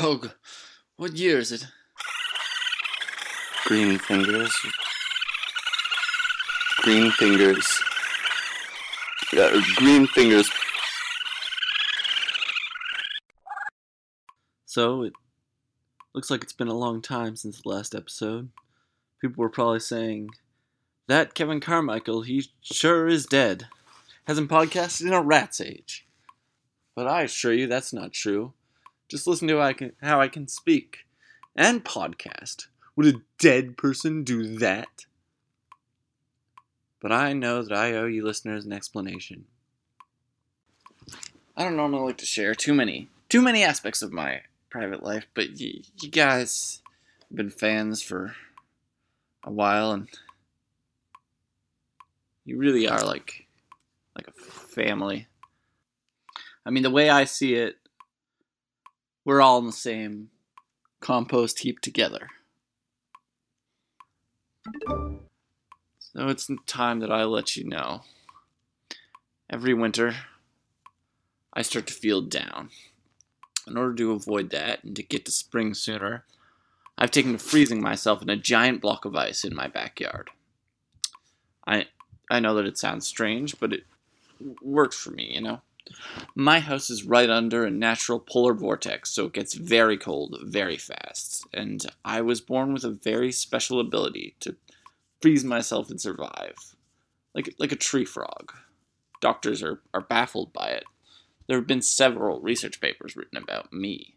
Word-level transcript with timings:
Oh, 0.00 0.22
what 0.96 1.16
year 1.16 1.40
is 1.40 1.50
it? 1.50 1.66
Green 3.64 3.98
fingers. 3.98 4.54
Green 6.82 7.10
fingers. 7.10 7.82
Yeah, 9.32 9.60
green 9.74 10.06
fingers. 10.06 10.48
So, 14.66 15.02
it 15.02 15.14
looks 16.14 16.30
like 16.30 16.44
it's 16.44 16.52
been 16.52 16.68
a 16.68 16.74
long 16.74 17.02
time 17.02 17.34
since 17.34 17.60
the 17.60 17.68
last 17.68 17.92
episode. 17.92 18.50
People 19.20 19.42
were 19.42 19.50
probably 19.50 19.80
saying, 19.80 20.30
That 21.08 21.34
Kevin 21.34 21.58
Carmichael, 21.58 22.22
he 22.22 22.48
sure 22.62 23.08
is 23.08 23.26
dead. 23.26 23.66
Hasn't 24.28 24.48
podcasted 24.48 25.08
in 25.08 25.12
a 25.12 25.20
rat's 25.20 25.60
age. 25.60 26.06
But 26.94 27.08
I 27.08 27.22
assure 27.22 27.52
you 27.52 27.66
that's 27.66 27.92
not 27.92 28.12
true. 28.12 28.52
Just 29.08 29.26
listen 29.26 29.48
to 29.48 29.58
how 29.58 29.64
I 29.64 29.72
can, 29.72 29.92
how 30.02 30.20
I 30.20 30.28
can 30.28 30.48
speak 30.48 31.06
and 31.56 31.84
podcast. 31.84 32.66
Would 32.96 33.14
a 33.14 33.20
dead 33.38 33.76
person 33.76 34.22
do 34.24 34.58
that? 34.58 35.06
But 37.00 37.12
I 37.12 37.32
know 37.32 37.62
that 37.62 37.76
I 37.76 37.94
owe 37.94 38.06
you 38.06 38.24
listeners 38.24 38.64
an 38.64 38.72
explanation. 38.72 39.46
I 41.56 41.64
don't 41.64 41.76
normally 41.76 42.06
like 42.06 42.18
to 42.18 42.26
share 42.26 42.54
too 42.54 42.74
many 42.74 43.08
too 43.28 43.42
many 43.42 43.62
aspects 43.62 44.00
of 44.02 44.12
my 44.12 44.42
private 44.70 45.02
life, 45.02 45.26
but 45.34 45.48
y- 45.58 45.82
you 46.00 46.08
guys 46.10 46.80
have 47.28 47.36
been 47.36 47.50
fans 47.50 48.02
for 48.02 48.34
a 49.44 49.52
while, 49.52 49.92
and 49.92 50.08
you 52.44 52.56
really 52.56 52.88
are 52.88 53.04
like 53.04 53.46
like 54.16 54.28
a 54.28 54.32
family. 54.32 55.26
I 56.64 56.70
mean, 56.70 56.82
the 56.82 56.90
way 56.90 57.08
I 57.10 57.24
see 57.24 57.54
it, 57.54 57.76
we're 59.28 59.42
all 59.42 59.58
in 59.58 59.66
the 59.66 59.72
same 59.72 60.30
compost 61.00 61.58
heap 61.58 61.80
together. 61.80 62.30
So 65.98 66.28
it's 66.28 66.50
time 66.66 67.00
that 67.00 67.12
I 67.12 67.24
let 67.24 67.54
you 67.54 67.68
know. 67.68 68.04
Every 69.50 69.74
winter, 69.74 70.14
I 71.52 71.60
start 71.60 71.86
to 71.88 71.92
feel 71.92 72.22
down. 72.22 72.70
In 73.66 73.76
order 73.76 73.94
to 73.96 74.12
avoid 74.12 74.48
that 74.48 74.82
and 74.82 74.96
to 74.96 75.02
get 75.02 75.26
to 75.26 75.30
spring 75.30 75.74
sooner, 75.74 76.24
I've 76.96 77.10
taken 77.10 77.32
to 77.32 77.38
freezing 77.38 77.82
myself 77.82 78.22
in 78.22 78.30
a 78.30 78.36
giant 78.36 78.80
block 78.80 79.04
of 79.04 79.14
ice 79.14 79.44
in 79.44 79.54
my 79.54 79.66
backyard. 79.66 80.30
I 81.66 81.88
I 82.30 82.40
know 82.40 82.54
that 82.54 82.64
it 82.64 82.78
sounds 82.78 83.06
strange, 83.06 83.60
but 83.60 83.74
it 83.74 83.84
works 84.62 84.96
for 84.96 85.10
me, 85.10 85.34
you 85.34 85.42
know. 85.42 85.60
My 86.34 86.60
house 86.60 86.90
is 86.90 87.04
right 87.04 87.30
under 87.30 87.64
a 87.64 87.70
natural 87.70 88.18
polar 88.18 88.54
vortex, 88.54 89.10
so 89.10 89.26
it 89.26 89.32
gets 89.32 89.54
very 89.54 89.96
cold 89.96 90.38
very 90.42 90.76
fast. 90.76 91.46
And 91.52 91.84
I 92.04 92.20
was 92.20 92.40
born 92.40 92.72
with 92.72 92.84
a 92.84 92.90
very 92.90 93.32
special 93.32 93.80
ability 93.80 94.36
to 94.40 94.56
freeze 95.20 95.44
myself 95.44 95.90
and 95.90 96.00
survive. 96.00 96.76
Like 97.34 97.54
like 97.58 97.72
a 97.72 97.76
tree 97.76 98.04
frog. 98.04 98.52
Doctors 99.20 99.62
are, 99.62 99.80
are 99.92 100.00
baffled 100.00 100.52
by 100.52 100.68
it. 100.68 100.84
There 101.46 101.56
have 101.56 101.66
been 101.66 101.82
several 101.82 102.40
research 102.40 102.80
papers 102.80 103.16
written 103.16 103.38
about 103.38 103.72
me. 103.72 104.14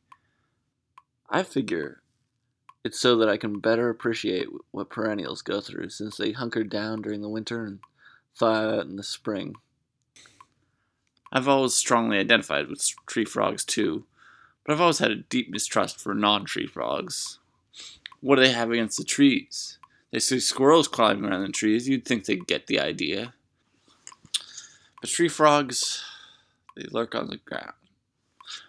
I 1.30 1.44
figure 1.44 2.02
it's 2.84 3.00
so 3.00 3.16
that 3.18 3.30
I 3.30 3.38
can 3.38 3.60
better 3.60 3.90
appreciate 3.90 4.48
what 4.72 4.90
perennials 4.90 5.42
go 5.42 5.62
through 5.62 5.90
since 5.90 6.18
they 6.18 6.32
hunker 6.32 6.64
down 6.64 7.02
during 7.02 7.22
the 7.22 7.30
winter 7.30 7.64
and 7.64 7.80
thaw 8.38 8.80
out 8.80 8.86
in 8.86 8.96
the 8.96 9.04
spring. 9.04 9.56
I've 11.32 11.48
always 11.48 11.74
strongly 11.74 12.18
identified 12.18 12.68
with 12.68 12.86
tree 13.06 13.26
frogs 13.26 13.64
too, 13.64 14.06
but 14.66 14.74
I've 14.74 14.82
always 14.82 15.00
had 15.00 15.12
a 15.12 15.16
deep 15.16 15.54
distrust 15.54 16.00
for 16.00 16.14
non 16.14 16.46
tree 16.46 16.68
frogs. 16.68 17.40
What 18.20 18.36
do 18.36 18.42
they 18.42 18.52
have 18.52 18.72
against 18.72 18.98
the 18.98 19.04
trees? 19.04 19.78
They 20.12 20.20
see 20.20 20.40
squirrels 20.42 20.90
climbing 20.90 21.26
around 21.26 21.44
the 21.44 21.50
trees, 21.50 21.88
you'd 21.88 22.06
think 22.06 22.26
they'd 22.26 22.46
get 22.46 22.68
the 22.68 22.80
idea. 22.80 23.34
But 25.00 25.10
tree 25.10 25.30
frogs, 25.30 26.04
they 26.76 26.84
lurk 26.92 27.16
on 27.16 27.28
the 27.28 27.38
ground. 27.38 27.74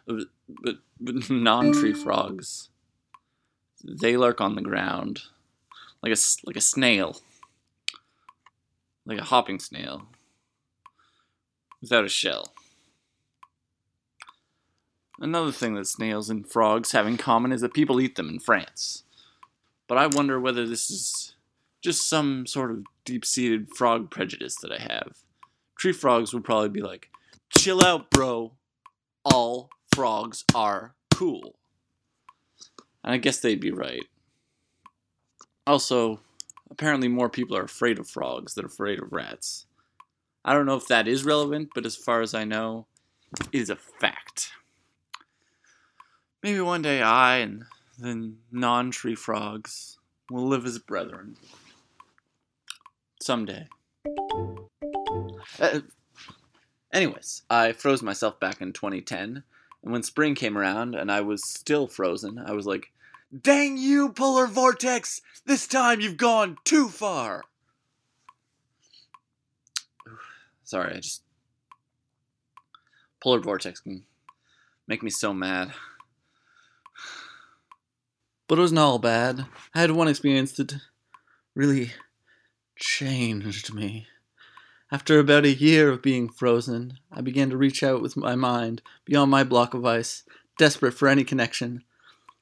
But, 0.07 0.27
but, 0.49 0.77
but 1.01 1.31
non 1.31 1.73
tree 1.73 1.93
frogs, 1.93 2.69
they 3.85 4.17
lurk 4.17 4.41
on 4.41 4.55
the 4.55 4.63
ground 4.63 5.23
like 6.01 6.13
a, 6.13 6.21
like 6.47 6.57
a 6.57 6.61
snail, 6.61 7.21
like 9.05 9.19
a 9.19 9.25
hopping 9.25 9.59
snail 9.59 10.07
without 11.83 12.05
a 12.05 12.09
shell. 12.09 12.55
Another 15.19 15.53
thing 15.53 15.75
that 15.75 15.87
snails 15.87 16.31
and 16.31 16.51
frogs 16.51 16.93
have 16.93 17.07
in 17.07 17.19
common 17.19 17.53
is 17.53 17.61
that 17.61 17.75
people 17.75 18.01
eat 18.01 18.17
them 18.17 18.31
in 18.31 18.39
France. 18.41 19.05
But 19.87 19.99
I 19.99 20.07
wonder 20.07 20.41
whether 20.41 20.67
this 20.67 20.91
is 20.91 21.35
just 21.83 22.09
some 22.09 22.47
sort 22.47 22.71
of 22.71 22.85
deep 23.05 23.25
seated 23.25 23.69
frog 23.77 24.11
prejudice 24.11 24.57
that 24.63 24.73
I 24.73 24.81
have. 24.81 25.19
Tree 25.77 25.93
frogs 25.93 26.33
would 26.33 26.45
probably 26.45 26.71
be 26.71 26.81
like, 26.81 27.11
chill 27.57 27.85
out, 27.85 28.11
bro. 28.11 28.53
All 29.25 29.69
frogs 29.95 30.45
are 30.55 30.95
cool. 31.13 31.57
And 33.05 33.13
I 33.15 33.19
guess 33.19 33.39
they'd 33.39 33.61
be 33.61 33.73
right. 33.73 34.07
Also, 35.67 36.21
apparently 36.71 37.09
more 37.09 37.29
people 37.29 37.57
are 37.57 37.65
afraid 37.65 37.99
of 37.99 38.09
frogs 38.09 38.55
than 38.55 38.65
afraid 38.65 39.01
of 39.01 39.13
rats. 39.13 39.67
I 40.45 40.53
don't 40.53 40.67
know 40.67 40.77
if 40.77 40.89
that 40.89 41.07
is 41.07 41.25
relevant, 41.25 41.71
but 41.75 41.87
as 41.87 41.97
far 41.97 42.21
as 42.21 42.35
I 42.35 42.45
know, 42.45 42.87
it 43.41 43.49
is 43.53 43.71
a 43.71 43.77
fact. 43.77 44.51
Maybe 46.43 46.61
one 46.61 46.83
day 46.83 47.01
I 47.01 47.39
and 47.39 47.65
the 47.99 48.35
non 48.51 48.91
tree 48.91 49.15
frogs 49.15 49.99
will 50.31 50.49
live 50.49 50.67
as 50.67 50.79
brethren. 50.79 51.37
Someday. 53.21 53.69
Uh, 55.61 55.81
anyways, 56.93 57.43
I 57.49 57.73
froze 57.73 58.03
myself 58.03 58.41
back 58.41 58.61
in 58.61 58.73
2010, 58.73 59.45
and 59.83 59.93
when 59.93 60.03
spring 60.03 60.35
came 60.35 60.59
around 60.59 60.97
and 60.97 61.13
I 61.13 61.21
was 61.21 61.49
still 61.49 61.87
frozen, 61.87 62.39
I 62.39 62.53
was 62.53 62.67
like, 62.67 62.91
Dang 63.41 63.77
you, 63.77 64.13
polar 64.13 64.47
vortex! 64.47 65.23
This 65.47 65.67
time 65.67 66.01
you've 66.01 66.17
gone 66.17 66.57
too 66.65 66.89
far! 66.89 67.45
Sorry, 70.73 70.95
I 70.95 71.01
just. 71.01 71.23
Polar 73.23 73.41
vortex 73.41 73.79
can 73.81 74.05
make 74.89 75.03
me 75.03 75.11
so 75.11 75.35
mad. 75.35 75.73
But 78.49 78.57
it 78.57 78.63
wasn't 78.63 78.79
all 78.79 78.99
bad. 78.99 79.45
I 79.75 79.83
had 79.83 79.91
one 79.91 80.09
experience 80.09 80.53
that 80.53 80.77
really 81.55 81.93
changed 82.75 83.75
me. 83.75 84.07
After 84.91 85.19
about 85.19 85.45
a 85.45 85.53
year 85.53 85.91
of 85.91 86.01
being 86.01 86.31
frozen, 86.31 86.95
I 87.13 87.21
began 87.21 87.51
to 87.51 87.59
reach 87.59 87.83
out 87.83 88.01
with 88.01 88.17
my 88.17 88.35
mind 88.35 88.81
beyond 89.05 89.31
my 89.31 89.45
block 89.45 89.75
of 89.75 89.85
ice, 89.85 90.23
desperate 90.57 90.95
for 90.95 91.07
any 91.07 91.23
connection. 91.23 91.85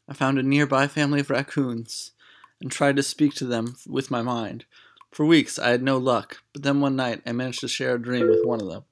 I 0.08 0.14
found 0.14 0.38
a 0.38 0.44
nearby 0.44 0.86
family 0.86 1.18
of 1.18 1.30
raccoons 1.30 2.12
and 2.60 2.70
tried 2.70 2.94
to 2.94 3.02
speak 3.02 3.34
to 3.34 3.44
them 3.44 3.74
with 3.88 4.08
my 4.08 4.22
mind. 4.22 4.66
For 5.10 5.26
weeks, 5.26 5.59
I 5.59 5.71
had 5.71 5.82
no 5.82 5.98
luck, 5.98 6.43
but 6.53 6.62
then 6.62 6.81
one 6.81 6.94
night 6.94 7.22
I 7.26 7.32
managed 7.32 7.60
to 7.60 7.69
share 7.69 7.97
a 7.97 8.03
dream 8.03 8.28
with 8.28 8.44
one 8.44 8.60
of 8.60 8.69
them. 8.69 8.84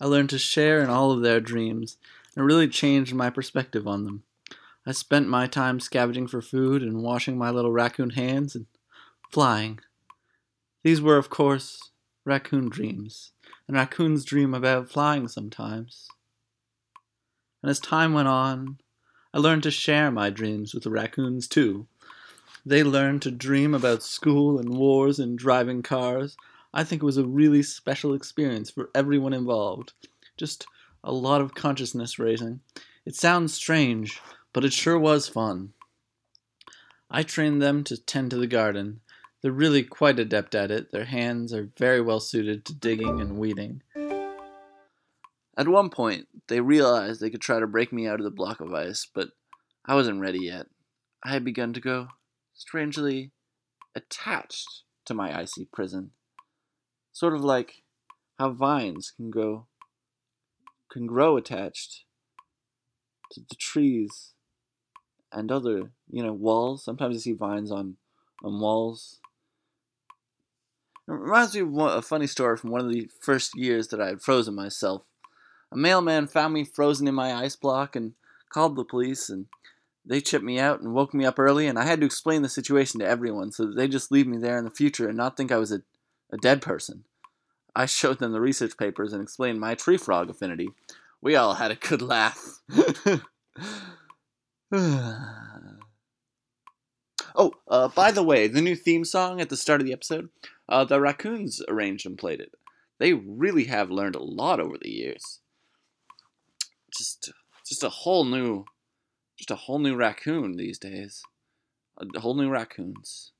I 0.00 0.06
learned 0.06 0.30
to 0.30 0.38
share 0.38 0.82
in 0.82 0.90
all 0.90 1.12
of 1.12 1.22
their 1.22 1.40
dreams, 1.40 1.96
and 2.34 2.42
it 2.42 2.46
really 2.46 2.66
changed 2.66 3.14
my 3.14 3.30
perspective 3.30 3.86
on 3.86 4.04
them. 4.04 4.24
I 4.84 4.90
spent 4.90 5.28
my 5.28 5.46
time 5.46 5.78
scavenging 5.78 6.26
for 6.26 6.42
food 6.42 6.82
and 6.82 7.02
washing 7.02 7.38
my 7.38 7.50
little 7.50 7.70
raccoon 7.70 8.10
hands 8.10 8.56
and 8.56 8.66
flying. 9.30 9.78
These 10.82 11.00
were, 11.00 11.16
of 11.16 11.30
course, 11.30 11.92
raccoon 12.24 12.68
dreams, 12.68 13.30
and 13.68 13.76
raccoons 13.76 14.24
dream 14.24 14.54
about 14.54 14.90
flying 14.90 15.28
sometimes. 15.28 16.08
And 17.62 17.70
as 17.70 17.78
time 17.78 18.12
went 18.12 18.26
on, 18.26 18.78
I 19.32 19.38
learned 19.38 19.62
to 19.62 19.70
share 19.70 20.10
my 20.10 20.30
dreams 20.30 20.74
with 20.74 20.82
the 20.82 20.90
raccoons 20.90 21.46
too. 21.46 21.86
They 22.64 22.84
learned 22.84 23.22
to 23.22 23.32
dream 23.32 23.74
about 23.74 24.04
school 24.04 24.58
and 24.58 24.68
wars 24.76 25.18
and 25.18 25.36
driving 25.36 25.82
cars. 25.82 26.36
I 26.72 26.84
think 26.84 27.02
it 27.02 27.06
was 27.06 27.16
a 27.16 27.26
really 27.26 27.62
special 27.62 28.14
experience 28.14 28.70
for 28.70 28.90
everyone 28.94 29.32
involved. 29.32 29.94
Just 30.36 30.66
a 31.02 31.12
lot 31.12 31.40
of 31.40 31.54
consciousness 31.54 32.20
raising. 32.20 32.60
It 33.04 33.16
sounds 33.16 33.52
strange, 33.52 34.20
but 34.52 34.64
it 34.64 34.72
sure 34.72 34.98
was 34.98 35.28
fun. 35.28 35.72
I 37.10 37.24
trained 37.24 37.60
them 37.60 37.82
to 37.84 38.00
tend 38.00 38.30
to 38.30 38.36
the 38.36 38.46
garden. 38.46 39.00
They're 39.42 39.50
really 39.50 39.82
quite 39.82 40.20
adept 40.20 40.54
at 40.54 40.70
it. 40.70 40.92
Their 40.92 41.06
hands 41.06 41.52
are 41.52 41.72
very 41.76 42.00
well 42.00 42.20
suited 42.20 42.64
to 42.66 42.74
digging 42.74 43.20
and 43.20 43.38
weeding. 43.38 43.82
At 45.56 45.68
one 45.68 45.90
point, 45.90 46.28
they 46.46 46.60
realized 46.60 47.20
they 47.20 47.28
could 47.28 47.40
try 47.40 47.58
to 47.58 47.66
break 47.66 47.92
me 47.92 48.06
out 48.06 48.20
of 48.20 48.24
the 48.24 48.30
block 48.30 48.60
of 48.60 48.72
ice, 48.72 49.06
but 49.12 49.30
I 49.84 49.96
wasn't 49.96 50.20
ready 50.20 50.38
yet. 50.44 50.66
I 51.24 51.32
had 51.32 51.44
begun 51.44 51.72
to 51.72 51.80
go 51.80 52.08
strangely 52.62 53.32
attached 53.94 54.84
to 55.04 55.14
my 55.14 55.36
icy 55.36 55.66
prison. 55.72 56.12
Sort 57.12 57.34
of 57.34 57.42
like 57.42 57.82
how 58.38 58.50
vines 58.50 59.12
can 59.14 59.30
go 59.30 59.66
can 60.90 61.06
grow 61.06 61.36
attached 61.36 62.04
to 63.32 63.40
the 63.40 63.56
trees 63.56 64.34
and 65.32 65.50
other, 65.50 65.90
you 66.10 66.22
know, 66.22 66.32
walls. 66.32 66.84
Sometimes 66.84 67.14
you 67.14 67.20
see 67.20 67.32
vines 67.32 67.72
on 67.72 67.96
on 68.44 68.60
walls. 68.60 69.20
It 71.08 71.12
reminds 71.12 71.54
me 71.54 71.62
of 71.62 71.76
a 71.76 72.02
funny 72.02 72.28
story 72.28 72.56
from 72.56 72.70
one 72.70 72.82
of 72.82 72.92
the 72.92 73.10
first 73.20 73.56
years 73.56 73.88
that 73.88 74.00
I 74.00 74.06
had 74.08 74.22
frozen 74.22 74.54
myself. 74.54 75.02
A 75.72 75.76
mailman 75.76 76.28
found 76.28 76.54
me 76.54 76.64
frozen 76.64 77.08
in 77.08 77.14
my 77.14 77.34
ice 77.34 77.56
block 77.56 77.96
and 77.96 78.12
called 78.50 78.76
the 78.76 78.84
police, 78.84 79.28
and 79.28 79.46
they 80.04 80.20
chipped 80.20 80.44
me 80.44 80.58
out 80.58 80.80
and 80.80 80.94
woke 80.94 81.14
me 81.14 81.24
up 81.24 81.38
early, 81.38 81.66
and 81.66 81.78
I 81.78 81.84
had 81.84 82.00
to 82.00 82.06
explain 82.06 82.42
the 82.42 82.48
situation 82.48 83.00
to 83.00 83.06
everyone 83.06 83.52
so 83.52 83.66
that 83.66 83.76
they 83.76 83.88
just 83.88 84.10
leave 84.10 84.26
me 84.26 84.38
there 84.38 84.58
in 84.58 84.64
the 84.64 84.70
future 84.70 85.08
and 85.08 85.16
not 85.16 85.36
think 85.36 85.52
I 85.52 85.58
was 85.58 85.72
a, 85.72 85.82
a 86.32 86.36
dead 86.36 86.60
person. 86.60 87.04
I 87.74 87.86
showed 87.86 88.18
them 88.18 88.32
the 88.32 88.40
research 88.40 88.76
papers 88.76 89.12
and 89.12 89.22
explained 89.22 89.60
my 89.60 89.74
tree 89.74 89.96
frog 89.96 90.28
affinity. 90.28 90.70
We 91.20 91.36
all 91.36 91.54
had 91.54 91.70
a 91.70 91.76
good 91.76 92.02
laugh. 92.02 92.60
oh, 94.72 95.82
uh, 97.68 97.88
by 97.88 98.10
the 98.10 98.22
way, 98.22 98.48
the 98.48 98.60
new 98.60 98.74
theme 98.74 99.04
song 99.04 99.40
at 99.40 99.48
the 99.48 99.56
start 99.56 99.80
of 99.80 99.86
the 99.86 99.92
episode, 99.92 100.28
uh, 100.68 100.84
the 100.84 101.00
raccoons 101.00 101.62
arranged 101.68 102.06
and 102.06 102.18
played 102.18 102.40
it. 102.40 102.52
They 102.98 103.14
really 103.14 103.64
have 103.64 103.90
learned 103.90 104.16
a 104.16 104.22
lot 104.22 104.60
over 104.60 104.76
the 104.80 104.90
years. 104.90 105.40
Just, 106.96 107.32
just 107.66 107.82
a 107.82 107.88
whole 107.88 108.24
new, 108.24 108.66
just 109.42 109.50
a 109.50 109.64
whole 109.64 109.80
new 109.80 109.96
raccoon 109.96 110.56
these 110.56 110.78
days. 110.78 111.24
A 111.98 112.20
whole 112.20 112.34
new 112.34 112.48
raccoons. 112.48 113.32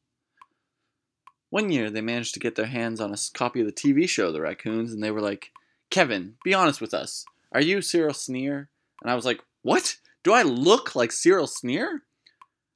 One 1.49 1.71
year, 1.71 1.91
they 1.91 2.01
managed 2.01 2.35
to 2.35 2.41
get 2.41 2.57
their 2.57 2.67
hands 2.67 3.01
on 3.01 3.13
a 3.13 3.19
copy 3.35 3.61
of 3.61 3.67
the 3.67 3.73
TV 3.73 4.09
show 4.09 4.33
The 4.33 4.41
Raccoons, 4.41 4.93
and 4.93 5.03
they 5.03 5.13
were 5.13 5.21
like, 5.21 5.53
Kevin, 5.91 6.35
be 6.43 6.55
honest 6.55 6.81
with 6.81 6.93
us. 6.93 7.25
Are 7.53 7.61
you 7.61 7.83
Cyril 7.83 8.15
Sneer? 8.15 8.69
And 9.01 9.11
I 9.11 9.15
was 9.15 9.25
like, 9.25 9.41
What? 9.63 9.97
Do 10.25 10.33
I 10.33 10.43
look 10.43 10.97
like 10.97 11.13
Cyril 11.13 11.47
Sneer? 11.47 12.03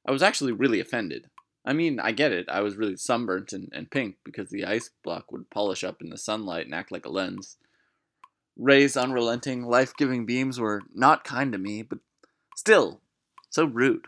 I 0.05 0.11
was 0.11 0.23
actually 0.23 0.53
really 0.53 0.79
offended. 0.79 1.27
I 1.65 1.73
mean, 1.73 1.99
I 1.99 2.13
get 2.13 2.31
it. 2.31 2.47
I 2.47 2.61
was 2.61 2.77
really 2.77 2.95
sunburnt 2.95 3.51
and, 3.51 3.69
and 3.73 3.91
pink 3.91 4.15
because 4.23 4.49
the 4.49 4.63
ice 4.63 4.89
block 5.03 5.33
would 5.33 5.49
polish 5.49 5.83
up 5.83 6.01
in 6.01 6.09
the 6.09 6.17
sunlight 6.17 6.65
and 6.65 6.73
act 6.73 6.93
like 6.93 7.05
a 7.05 7.09
lens. 7.09 7.57
Ray's 8.55 8.95
unrelenting, 8.95 9.65
life 9.65 9.93
giving 9.97 10.25
beams 10.25 10.61
were 10.61 10.83
not 10.95 11.25
kind 11.25 11.51
to 11.51 11.57
me, 11.57 11.81
but 11.81 11.99
still, 12.55 13.01
so 13.49 13.65
rude. 13.65 14.05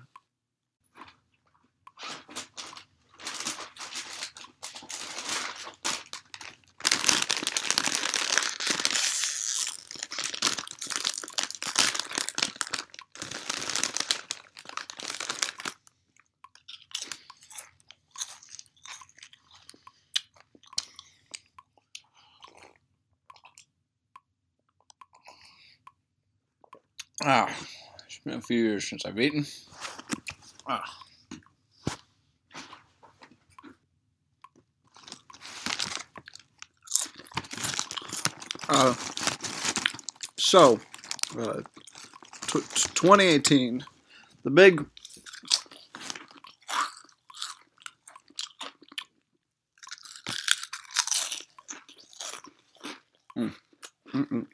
Ah, 27.22 27.54
it's 28.06 28.20
been 28.20 28.34
a 28.34 28.38
few 28.50 28.64
years 28.64 28.90
since 28.90 29.06
I've 29.06 29.20
eaten. 29.20 29.46
Ah. 30.68 30.84
Uh, 38.68 38.96
so, 40.36 40.80
uh, 41.38 41.62
t- 42.48 42.60
t- 42.60 42.90
2018, 42.96 43.86
the 44.44 44.50
big. 44.50 44.84
Mm. 53.38 53.54
Mm-mm. 54.12 54.48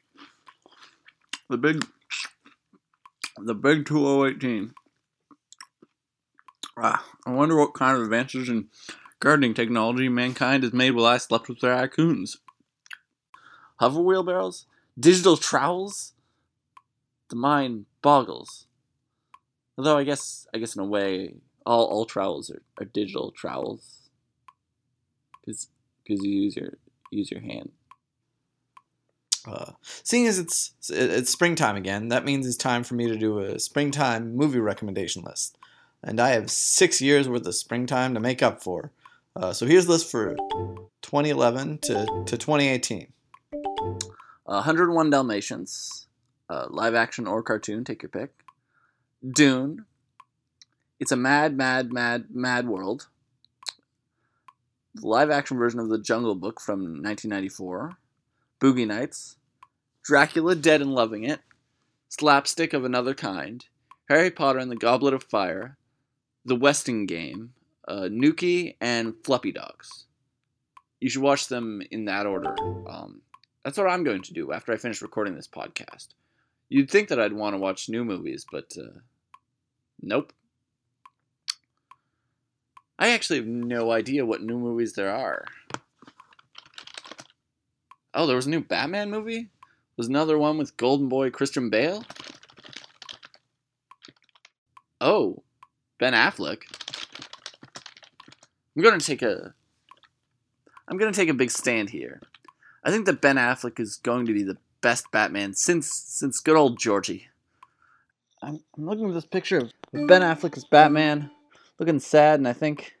The 1.48 1.56
big. 1.56 1.86
The 3.46 3.54
big 3.54 3.86
2018. 3.86 4.74
Ah, 6.76 7.06
I 7.24 7.30
wonder 7.30 7.54
what 7.54 7.74
kind 7.74 7.96
of 7.96 8.02
advances 8.02 8.48
in 8.48 8.66
gardening 9.20 9.54
technology 9.54 10.08
mankind 10.08 10.64
has 10.64 10.72
made 10.72 10.90
while 10.90 11.06
I 11.06 11.18
slept 11.18 11.48
with 11.48 11.60
the 11.60 11.68
raccoons. 11.68 12.38
Hover 13.76 14.00
wheelbarrows? 14.00 14.66
Digital 14.98 15.36
trowels? 15.36 16.14
The 17.28 17.36
mind 17.36 17.86
boggles. 18.02 18.66
Although 19.78 19.96
I 19.96 20.02
guess 20.02 20.48
I 20.52 20.58
guess 20.58 20.74
in 20.74 20.82
a 20.82 20.84
way 20.84 21.34
all, 21.64 21.84
all 21.86 22.04
trowels 22.04 22.50
are, 22.50 22.62
are 22.80 22.86
digital 22.86 23.30
trowels. 23.30 24.10
Cause, 25.44 25.68
Cause 26.08 26.18
you 26.20 26.32
use 26.32 26.56
your 26.56 26.78
use 27.12 27.30
your 27.30 27.42
hand. 27.42 27.70
Uh, 29.46 29.72
seeing 30.02 30.26
as 30.26 30.38
it's 30.38 30.72
it's 30.90 31.30
springtime 31.30 31.76
again, 31.76 32.08
that 32.08 32.24
means 32.24 32.46
it's 32.46 32.56
time 32.56 32.82
for 32.82 32.94
me 32.94 33.06
to 33.06 33.16
do 33.16 33.38
a 33.38 33.58
springtime 33.58 34.34
movie 34.34 34.58
recommendation 34.58 35.22
list, 35.22 35.56
and 36.02 36.20
I 36.20 36.30
have 36.30 36.50
six 36.50 37.00
years 37.00 37.28
worth 37.28 37.46
of 37.46 37.54
springtime 37.54 38.14
to 38.14 38.20
make 38.20 38.42
up 38.42 38.62
for. 38.62 38.92
Uh, 39.36 39.52
so 39.52 39.66
here's 39.66 39.84
the 39.84 39.92
list 39.92 40.10
for 40.10 40.34
2011 41.02 41.78
to, 41.78 42.06
to 42.26 42.38
2018. 42.38 43.12
Uh, 43.52 43.58
101 44.46 45.10
Dalmatians, 45.10 46.06
uh, 46.48 46.66
live 46.70 46.94
action 46.94 47.26
or 47.26 47.42
cartoon, 47.42 47.84
take 47.84 48.02
your 48.02 48.08
pick. 48.08 48.32
Dune. 49.34 49.84
It's 50.98 51.12
a 51.12 51.16
mad, 51.16 51.56
mad, 51.56 51.92
mad, 51.92 52.26
mad 52.32 52.66
world. 52.66 53.08
The 54.94 55.06
live 55.06 55.30
action 55.30 55.58
version 55.58 55.80
of 55.80 55.90
The 55.90 55.98
Jungle 55.98 56.34
Book 56.34 56.58
from 56.58 57.02
1994. 57.02 57.98
Boogie 58.60 58.86
Nights. 58.86 59.36
Dracula 60.02 60.54
Dead 60.54 60.80
and 60.80 60.94
Loving 60.94 61.24
It. 61.24 61.40
Slapstick 62.08 62.72
of 62.72 62.84
Another 62.84 63.14
Kind. 63.14 63.66
Harry 64.08 64.30
Potter 64.30 64.58
and 64.58 64.70
the 64.70 64.76
Goblet 64.76 65.14
of 65.14 65.24
Fire. 65.24 65.76
The 66.44 66.56
Westing 66.56 67.06
Game. 67.06 67.52
Uh, 67.86 68.08
Nukie 68.10 68.76
and 68.80 69.14
Fluffy 69.24 69.52
Dogs. 69.52 70.06
You 71.00 71.10
should 71.10 71.22
watch 71.22 71.48
them 71.48 71.82
in 71.90 72.06
that 72.06 72.26
order. 72.26 72.54
Um, 72.88 73.20
that's 73.62 73.76
what 73.76 73.88
I'm 73.88 74.04
going 74.04 74.22
to 74.22 74.32
do 74.32 74.52
after 74.52 74.72
I 74.72 74.76
finish 74.76 75.02
recording 75.02 75.34
this 75.34 75.48
podcast. 75.48 76.08
You'd 76.68 76.90
think 76.90 77.08
that 77.08 77.20
I'd 77.20 77.32
want 77.32 77.54
to 77.54 77.58
watch 77.58 77.88
new 77.88 78.04
movies, 78.04 78.46
but 78.50 78.74
uh, 78.78 78.98
nope. 80.00 80.32
I 82.98 83.10
actually 83.10 83.40
have 83.40 83.46
no 83.46 83.92
idea 83.92 84.24
what 84.24 84.42
new 84.42 84.58
movies 84.58 84.94
there 84.94 85.14
are. 85.14 85.44
Oh, 88.16 88.26
there 88.26 88.36
was 88.36 88.46
a 88.46 88.50
new 88.50 88.62
Batman 88.62 89.10
movie? 89.10 89.50
Was 89.98 90.08
another 90.08 90.38
one 90.38 90.56
with 90.56 90.78
Golden 90.78 91.06
Boy 91.06 91.28
Christian 91.28 91.68
Bale? 91.68 92.02
Oh, 95.02 95.42
Ben 95.98 96.14
Affleck. 96.14 96.62
I'm 98.74 98.82
gonna 98.82 99.00
take 99.00 99.20
a. 99.20 99.54
I'm 100.88 100.96
gonna 100.96 101.12
take 101.12 101.28
a 101.28 101.34
big 101.34 101.50
stand 101.50 101.90
here. 101.90 102.22
I 102.82 102.90
think 102.90 103.04
that 103.04 103.20
Ben 103.20 103.36
Affleck 103.36 103.78
is 103.78 103.96
going 103.96 104.24
to 104.26 104.32
be 104.32 104.42
the 104.42 104.56
best 104.80 105.10
Batman 105.10 105.52
since 105.52 105.92
since 105.92 106.40
good 106.40 106.56
old 106.56 106.78
Georgie. 106.78 107.28
I'm, 108.42 108.60
I'm 108.78 108.86
looking 108.86 109.08
at 109.08 109.14
this 109.14 109.26
picture 109.26 109.58
of 109.58 109.72
Ben 109.92 110.22
Affleck 110.22 110.56
as 110.56 110.64
Batman, 110.64 111.30
looking 111.78 112.00
sad, 112.00 112.40
and 112.40 112.48
I 112.48 112.54
think 112.54 112.94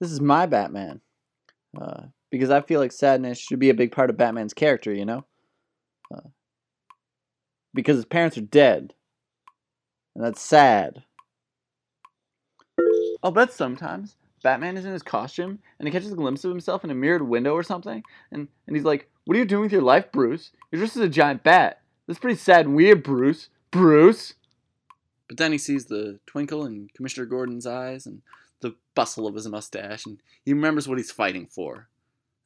this 0.00 0.10
is 0.10 0.20
my 0.20 0.46
Batman. 0.46 1.00
Uh, 1.80 2.06
because 2.30 2.50
I 2.50 2.60
feel 2.60 2.80
like 2.80 2.92
sadness 2.92 3.38
should 3.38 3.58
be 3.58 3.70
a 3.70 3.74
big 3.74 3.92
part 3.92 4.10
of 4.10 4.16
Batman's 4.16 4.54
character, 4.54 4.92
you 4.92 5.04
know? 5.04 5.24
Uh, 6.14 6.28
because 7.74 7.96
his 7.96 8.04
parents 8.04 8.36
are 8.38 8.42
dead. 8.42 8.94
And 10.14 10.24
that's 10.24 10.40
sad. 10.40 11.04
I'll 13.22 13.30
bet 13.30 13.52
sometimes 13.52 14.16
Batman 14.42 14.76
is 14.76 14.84
in 14.84 14.92
his 14.92 15.02
costume 15.02 15.58
and 15.78 15.88
he 15.88 15.92
catches 15.92 16.12
a 16.12 16.16
glimpse 16.16 16.44
of 16.44 16.50
himself 16.50 16.84
in 16.84 16.90
a 16.90 16.94
mirrored 16.94 17.22
window 17.22 17.54
or 17.54 17.62
something, 17.62 18.02
and, 18.30 18.48
and 18.66 18.76
he's 18.76 18.84
like, 18.84 19.10
What 19.24 19.36
are 19.36 19.40
you 19.40 19.44
doing 19.44 19.62
with 19.62 19.72
your 19.72 19.82
life, 19.82 20.10
Bruce? 20.12 20.52
You're 20.70 20.82
just 20.82 20.96
as 20.96 21.02
a 21.02 21.08
giant 21.08 21.42
bat. 21.42 21.80
That's 22.06 22.18
pretty 22.18 22.38
sad 22.38 22.66
and 22.66 22.74
weird, 22.74 23.02
Bruce. 23.02 23.48
Bruce! 23.70 24.34
But 25.28 25.36
then 25.36 25.52
he 25.52 25.58
sees 25.58 25.86
the 25.86 26.20
twinkle 26.26 26.64
in 26.64 26.88
Commissioner 26.94 27.26
Gordon's 27.26 27.66
eyes 27.66 28.06
and 28.06 28.22
the 28.60 28.74
bustle 28.94 29.26
of 29.26 29.34
his 29.34 29.46
mustache, 29.46 30.06
and 30.06 30.18
he 30.44 30.52
remembers 30.52 30.88
what 30.88 30.98
he's 30.98 31.12
fighting 31.12 31.46
for. 31.46 31.88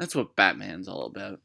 That's 0.02 0.16
what 0.16 0.34
Batman's 0.34 0.88
all 0.88 1.06
about. 1.06 1.38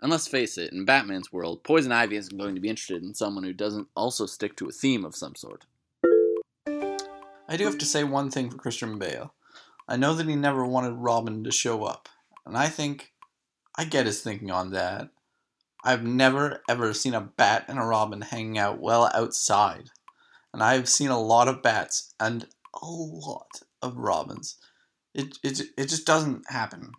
And 0.00 0.10
let's 0.10 0.26
face 0.26 0.56
it, 0.56 0.72
in 0.72 0.86
Batman's 0.86 1.30
world, 1.30 1.62
Poison 1.62 1.92
Ivy 1.92 2.16
isn't 2.16 2.38
going 2.38 2.54
to 2.54 2.60
be 2.62 2.70
interested 2.70 3.02
in 3.02 3.12
someone 3.12 3.44
who 3.44 3.52
doesn't 3.52 3.88
also 3.94 4.24
stick 4.24 4.56
to 4.56 4.66
a 4.66 4.72
theme 4.72 5.04
of 5.04 5.14
some 5.14 5.34
sort. 5.34 5.66
I 6.66 7.58
do 7.58 7.64
have 7.66 7.76
to 7.76 7.84
say 7.84 8.02
one 8.02 8.30
thing 8.30 8.48
for 8.48 8.56
Christian 8.56 8.98
Bale. 8.98 9.34
I 9.86 9.98
know 9.98 10.14
that 10.14 10.26
he 10.26 10.36
never 10.36 10.64
wanted 10.64 10.92
Robin 10.92 11.44
to 11.44 11.52
show 11.52 11.84
up, 11.84 12.08
and 12.46 12.56
I 12.56 12.68
think 12.68 13.12
I 13.76 13.84
get 13.84 14.06
his 14.06 14.22
thinking 14.22 14.50
on 14.50 14.70
that. 14.70 15.10
I've 15.84 16.02
never 16.02 16.62
ever 16.66 16.94
seen 16.94 17.12
a 17.12 17.20
bat 17.20 17.66
and 17.68 17.78
a 17.78 17.82
robin 17.82 18.22
hanging 18.22 18.56
out 18.56 18.80
well 18.80 19.10
outside. 19.12 19.90
and 20.54 20.62
I've 20.62 20.88
seen 20.88 21.10
a 21.10 21.20
lot 21.20 21.46
of 21.46 21.62
bats 21.62 22.14
and 22.18 22.46
a 22.80 22.86
lot 22.86 23.60
of 23.82 23.98
robins. 23.98 24.56
It 25.14 25.38
it 25.42 25.60
it 25.76 25.88
just 25.88 26.06
doesn't 26.06 26.50
happen. 26.50 26.92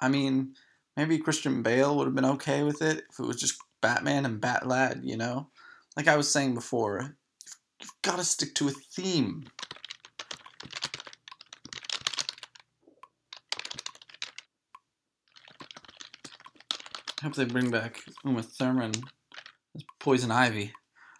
I 0.00 0.08
mean, 0.08 0.54
maybe 0.96 1.18
Christian 1.18 1.62
Bale 1.62 1.96
would 1.96 2.06
have 2.06 2.14
been 2.14 2.24
okay 2.24 2.62
with 2.62 2.82
it 2.82 3.04
if 3.10 3.18
it 3.18 3.26
was 3.26 3.40
just 3.40 3.60
Batman 3.80 4.24
and 4.26 4.40
Bat 4.40 4.66
Lad, 4.66 5.00
you 5.02 5.16
know? 5.16 5.48
Like 5.96 6.08
I 6.08 6.16
was 6.16 6.30
saying 6.30 6.54
before, 6.54 7.16
you've 7.80 8.02
got 8.02 8.16
to 8.18 8.24
stick 8.24 8.54
to 8.56 8.68
a 8.68 8.72
theme. 8.72 9.44
I 17.20 17.24
hope 17.24 17.34
they 17.34 17.44
bring 17.44 17.70
back 17.70 18.04
Uma 18.24 18.42
Thurman 18.42 18.92
as 19.74 19.82
Poison 19.98 20.30
Ivy. 20.30 20.72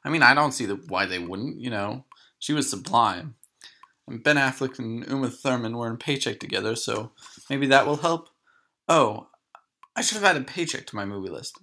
I 0.05 0.11
mean, 0.11 0.23
I 0.23 0.33
don't 0.33 0.53
see 0.53 0.67
the, 0.67 0.77
why 0.89 1.07
they 1.07 1.19
wouldn't, 1.19 1.61
you 1.61 1.71
know. 1.71 2.05
She 2.39 2.53
was 2.53 2.71
sublime. 2.71 3.35
And 4.09 4.23
Ben 4.23 4.37
Affleck 4.37 4.79
and 4.79 5.07
Uma 5.07 5.31
Thurman 5.31 5.77
were 5.77 5.89
in 5.89 5.97
Paycheck 5.97 6.41
together, 6.41 6.75
so 6.75 7.13
maybe 7.51 7.67
that 7.67 7.87
will 7.87 7.97
help. 7.97 8.29
Oh, 8.89 9.29
I 9.95 10.01
should 10.03 10.17
have 10.17 10.25
added 10.25 10.47
Paycheck 10.47 10.87
to 10.87 10.97
my 10.97 11.05
movie 11.05 11.31
list. 11.31 11.59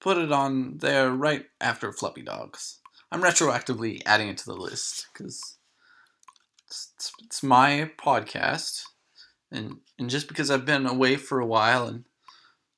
Put 0.00 0.18
it 0.18 0.30
on 0.30 0.78
there 0.78 1.10
right 1.10 1.46
after 1.60 1.92
Fluffy 1.92 2.22
Dogs. 2.22 2.80
I'm 3.10 3.22
retroactively 3.22 4.02
adding 4.04 4.28
it 4.28 4.38
to 4.38 4.46
the 4.46 4.54
list 4.54 5.06
because 5.12 5.56
it's, 6.66 6.92
it's, 6.96 7.12
it's 7.24 7.42
my 7.42 7.90
podcast, 7.96 8.82
and 9.50 9.78
and 9.98 10.10
just 10.10 10.28
because 10.28 10.50
I've 10.50 10.66
been 10.66 10.86
away 10.86 11.16
for 11.16 11.40
a 11.40 11.46
while 11.46 11.86
and 11.86 12.04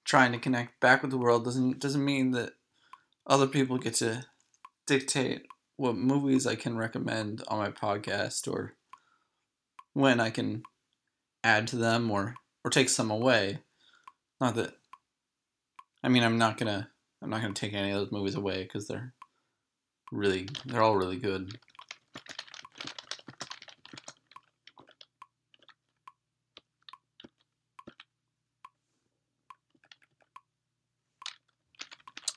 trying 0.05 0.33
to 0.33 0.39
connect 0.39 0.81
back 0.81 1.03
with 1.03 1.11
the 1.11 1.19
world 1.19 1.45
doesn't 1.45 1.81
doesn't 1.81 2.05
mean 2.05 2.31
that 2.33 2.53
other 3.27 3.47
people 3.47 3.79
get 3.79 3.95
to 3.95 4.25
dictate 4.87 5.47
what 5.77 5.97
movies 5.97 6.47
I 6.47 6.55
can 6.55 6.77
recommend 6.77 7.43
on 7.49 7.59
my 7.59 7.71
podcast 7.71 8.51
or 8.51 8.75
when 9.99 10.21
I 10.21 10.31
can 10.31 10.63
add 11.43 11.67
to 11.67 11.77
them 11.77 12.09
or 12.09 12.37
or 12.65 12.71
take 12.71 12.89
some 12.89 13.11
away. 13.11 13.59
Not 14.41 14.55
that 14.55 14.75
I 16.05 16.09
mean 16.09 16.23
I'm 16.23 16.39
not 16.39 16.57
gonna 16.57 16.89
I'm 17.21 17.31
not 17.31 17.43
gonna 17.43 17.53
take 17.53 17.75
any 17.75 17.91
of 17.91 17.99
those 17.99 18.13
movies 18.13 18.37
away 18.37 18.63
because 18.63 18.87
they're 18.87 19.13
really 20.13 20.49
they're 20.67 20.83
all 20.83 20.97
really 20.97 21.17
good. 21.17 21.59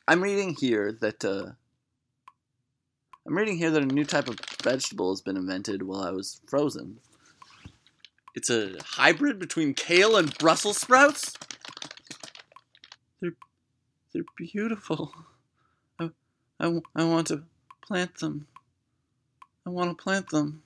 I'm 0.08 0.24
reading 0.24 0.56
here 0.60 0.98
that 1.00 1.24
uh, 1.24 1.52
I'm 3.28 3.38
reading 3.38 3.58
here 3.58 3.70
that 3.70 3.84
a 3.84 3.86
new 3.86 4.04
type 4.04 4.28
of 4.28 4.40
vegetable 4.64 5.12
has 5.12 5.22
been 5.22 5.38
invented 5.38 5.84
while 5.84 6.02
I 6.02 6.10
was 6.10 6.42
frozen. 6.48 7.00
It's 8.34 8.50
a 8.50 8.76
hybrid 8.82 9.40
between 9.40 9.74
kale 9.74 10.16
and 10.16 10.38
Brussels 10.38 10.78
sprouts. 10.78 11.34
They're 13.22 13.34
they're 14.14 14.24
beautiful. 14.38 15.14
I, 16.00 16.12
I, 16.60 16.80
I 16.96 17.04
want 17.04 17.28
to 17.28 17.44
plant 17.86 18.20
them. 18.20 18.48
I 19.66 19.70
want 19.70 19.98
to 19.98 20.02
plant 20.02 20.30
them. 20.30 20.64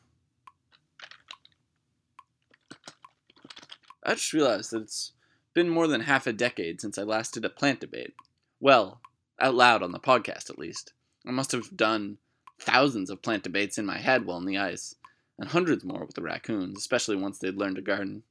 I 4.03 4.13
just 4.13 4.33
realized 4.33 4.71
that 4.71 4.83
it's 4.83 5.13
been 5.55 5.69
more 5.69 5.87
than 5.87 6.01
half 6.01 6.27
a 6.27 6.33
decade 6.33 6.79
since 6.79 6.97
I 6.97 7.03
last 7.03 7.33
did 7.33 7.45
a 7.45 7.49
plant 7.49 7.79
debate. 7.79 8.13
Well, 8.59 9.01
out 9.39 9.55
loud 9.55 9.81
on 9.81 9.91
the 9.91 9.99
podcast 9.99 10.51
at 10.51 10.59
least. 10.59 10.93
I 11.27 11.31
must 11.31 11.51
have 11.51 11.75
done 11.75 12.19
thousands 12.59 13.09
of 13.09 13.23
plant 13.23 13.43
debates 13.43 13.79
in 13.79 13.85
my 13.85 13.97
head 13.97 14.25
while 14.25 14.37
on 14.37 14.45
the 14.45 14.59
ice, 14.59 14.95
and 15.37 15.49
hundreds 15.49 15.83
more 15.83 16.05
with 16.05 16.15
the 16.15 16.21
raccoons, 16.21 16.77
especially 16.77 17.15
once 17.15 17.39
they'd 17.39 17.57
learned 17.57 17.75
to 17.75 17.81
garden. 17.81 18.23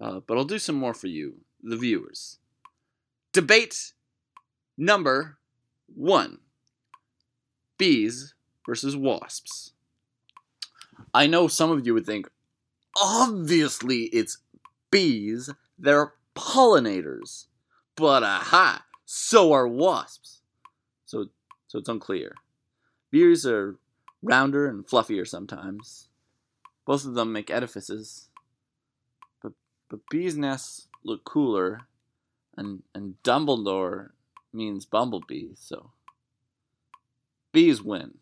Uh, 0.00 0.20
but 0.26 0.36
I'll 0.36 0.44
do 0.44 0.58
some 0.58 0.76
more 0.76 0.94
for 0.94 1.06
you, 1.06 1.38
the 1.62 1.76
viewers. 1.76 2.38
Debate 3.32 3.92
number 4.76 5.38
one 5.94 6.38
Bees 7.78 8.34
versus 8.66 8.96
wasps. 8.96 9.72
I 11.14 11.26
know 11.26 11.48
some 11.48 11.70
of 11.70 11.86
you 11.86 11.94
would 11.94 12.06
think, 12.06 12.28
obviously 13.00 14.04
it's 14.12 14.38
bees, 14.90 15.50
they're 15.78 16.12
pollinators. 16.36 17.46
But 17.96 18.22
aha, 18.22 18.84
so 19.04 19.52
are 19.52 19.68
wasps. 19.68 20.40
So, 21.04 21.26
so 21.66 21.78
it's 21.78 21.88
unclear. 21.88 22.34
Bees 23.10 23.44
are 23.46 23.76
rounder 24.22 24.66
and 24.68 24.86
fluffier 24.86 25.26
sometimes. 25.26 26.08
Both 26.86 27.04
of 27.04 27.14
them 27.14 27.32
make 27.32 27.50
edifices. 27.50 28.28
But, 29.42 29.52
but 29.88 30.00
bees' 30.10 30.36
nests 30.36 30.88
look 31.04 31.24
cooler, 31.24 31.82
and, 32.56 32.82
and 32.94 33.14
Dumbledore 33.22 34.10
means 34.52 34.84
bumblebee, 34.84 35.50
so 35.54 35.92
bees 37.52 37.82
win. 37.82 38.18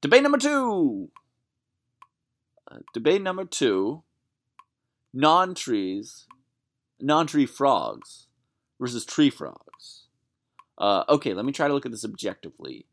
Debate 0.00 0.22
number 0.22 0.38
two. 0.38 1.10
Uh, 2.70 2.78
debate 2.92 3.22
number 3.22 3.44
two 3.44 4.02
non 5.12 5.54
trees, 5.54 6.26
non 7.00 7.26
tree 7.26 7.46
frogs 7.46 8.26
versus 8.80 9.04
tree 9.04 9.30
frogs. 9.30 10.08
Uh, 10.76 11.04
okay, 11.08 11.32
let 11.32 11.44
me 11.44 11.52
try 11.52 11.68
to 11.68 11.74
look 11.74 11.86
at 11.86 11.92
this 11.92 12.04
objectively. 12.04 12.86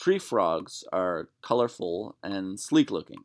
Tree 0.00 0.18
frogs 0.18 0.84
are 0.92 1.28
colorful 1.42 2.16
and 2.22 2.58
sleek 2.58 2.90
looking. 2.90 3.24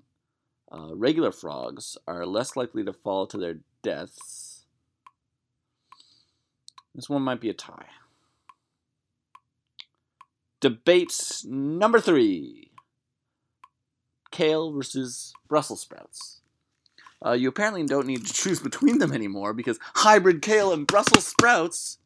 Uh, 0.72 0.96
regular 0.96 1.32
frogs 1.32 1.98
are 2.08 2.26
less 2.26 2.56
likely 2.56 2.84
to 2.84 2.94
fall 2.94 3.26
to 3.28 3.38
their 3.38 3.60
deaths. 3.82 4.66
This 6.94 7.10
one 7.10 7.22
might 7.22 7.42
be 7.42 7.50
a 7.50 7.54
tie. 7.54 7.88
Debate 10.60 11.44
number 11.46 12.00
three 12.00 12.72
kale 14.32 14.72
versus 14.72 15.34
Brussels 15.48 15.82
sprouts. 15.82 16.42
Uh, 17.26 17.32
you 17.32 17.50
apparently 17.50 17.84
don't 17.84 18.06
need 18.08 18.26
to 18.26 18.34
choose 18.34 18.60
between 18.60 19.00
them 19.00 19.12
anymore 19.12 19.54
because 19.54 19.80
hybrid 19.96 20.42
kale 20.42 20.74
and 20.74 20.86
Brussels 20.86 21.26
sprouts. 21.26 21.98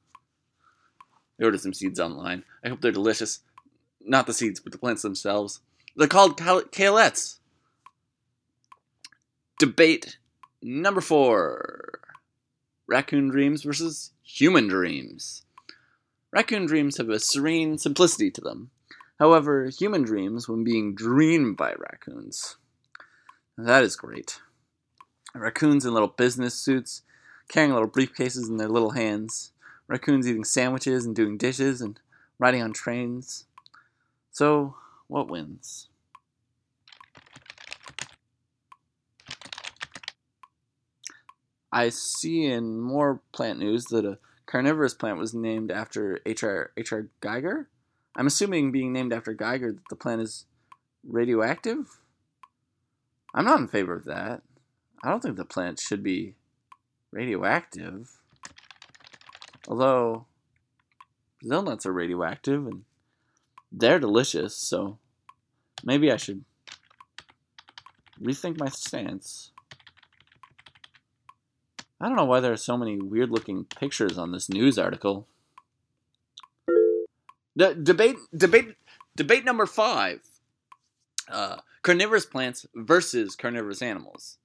I 1.39 1.45
ordered 1.45 1.61
some 1.61 1.73
seeds 1.73 1.99
online. 1.99 2.43
I 2.63 2.69
hope 2.69 2.81
they're 2.81 2.91
delicious. 2.91 3.39
Not 4.05 4.27
the 4.27 4.33
seeds, 4.33 4.59
but 4.59 4.71
the 4.71 4.77
plants 4.77 5.01
themselves. 5.01 5.61
They're 5.95 6.07
called 6.07 6.37
cal- 6.37 6.63
Debate 9.59 10.17
number 10.61 11.01
four 11.01 11.99
Raccoon 12.87 13.29
dreams 13.29 13.63
versus 13.63 14.11
human 14.23 14.67
dreams. 14.67 15.43
Raccoon 16.31 16.65
dreams 16.65 16.97
have 16.97 17.09
a 17.09 17.19
serene 17.19 17.77
simplicity 17.77 18.31
to 18.31 18.41
them. 18.41 18.71
However, 19.19 19.69
human 19.69 20.01
dreams 20.01 20.49
when 20.49 20.63
being 20.63 20.95
dreamed 20.95 21.57
by 21.57 21.73
raccoons. 21.77 22.57
That 23.57 23.83
is 23.83 23.95
great. 23.95 24.39
Raccoons 25.35 25.85
in 25.85 25.93
little 25.93 26.07
business 26.07 26.55
suits, 26.55 27.03
carrying 27.47 27.71
little 27.71 27.87
briefcases 27.87 28.49
in 28.49 28.57
their 28.57 28.67
little 28.67 28.91
hands. 28.91 29.51
Raccoons 29.87 30.27
eating 30.27 30.43
sandwiches 30.43 31.05
and 31.05 31.15
doing 31.15 31.37
dishes 31.37 31.81
and 31.81 31.99
riding 32.39 32.61
on 32.61 32.73
trains. 32.73 33.45
So, 34.31 34.75
what 35.07 35.29
wins? 35.29 35.89
I 41.71 41.89
see 41.89 42.45
in 42.45 42.79
more 42.79 43.21
plant 43.31 43.59
news 43.59 43.85
that 43.85 44.05
a 44.05 44.17
carnivorous 44.45 44.93
plant 44.93 45.17
was 45.17 45.33
named 45.33 45.71
after 45.71 46.19
H.R. 46.25 46.71
H.R. 46.75 47.07
Geiger. 47.21 47.69
I'm 48.15 48.27
assuming 48.27 48.71
being 48.71 48.91
named 48.91 49.13
after 49.13 49.33
Geiger 49.33 49.71
that 49.71 49.89
the 49.89 49.95
plant 49.95 50.21
is 50.21 50.45
radioactive. 51.07 51.99
I'm 53.33 53.45
not 53.45 53.59
in 53.59 53.67
favor 53.67 53.95
of 53.95 54.05
that. 54.05 54.41
I 55.03 55.09
don't 55.09 55.21
think 55.21 55.37
the 55.37 55.45
plant 55.45 55.79
should 55.79 56.03
be 56.03 56.35
radioactive. 57.11 58.11
Although 59.67 60.25
Brazil 61.39 61.63
nuts 61.63 61.85
are 61.85 61.93
radioactive 61.93 62.67
and 62.67 62.83
they're 63.71 63.99
delicious, 63.99 64.55
so 64.55 64.97
maybe 65.83 66.11
I 66.11 66.17
should 66.17 66.43
rethink 68.21 68.59
my 68.59 68.69
stance. 68.69 69.51
I 71.99 72.07
don't 72.07 72.17
know 72.17 72.25
why 72.25 72.39
there 72.39 72.51
are 72.51 72.57
so 72.57 72.77
many 72.77 72.97
weird 72.97 73.29
looking 73.29 73.65
pictures 73.65 74.17
on 74.17 74.31
this 74.31 74.49
news 74.49 74.79
article. 74.79 75.27
The 77.55 77.75
debate 77.75 78.17
debate 78.35 78.75
debate 79.15 79.45
number 79.45 79.65
five. 79.65 80.21
Uh, 81.29 81.57
carnivorous 81.81 82.25
plants 82.25 82.65
versus 82.75 83.35
carnivorous 83.35 83.81
animals. 83.81 84.37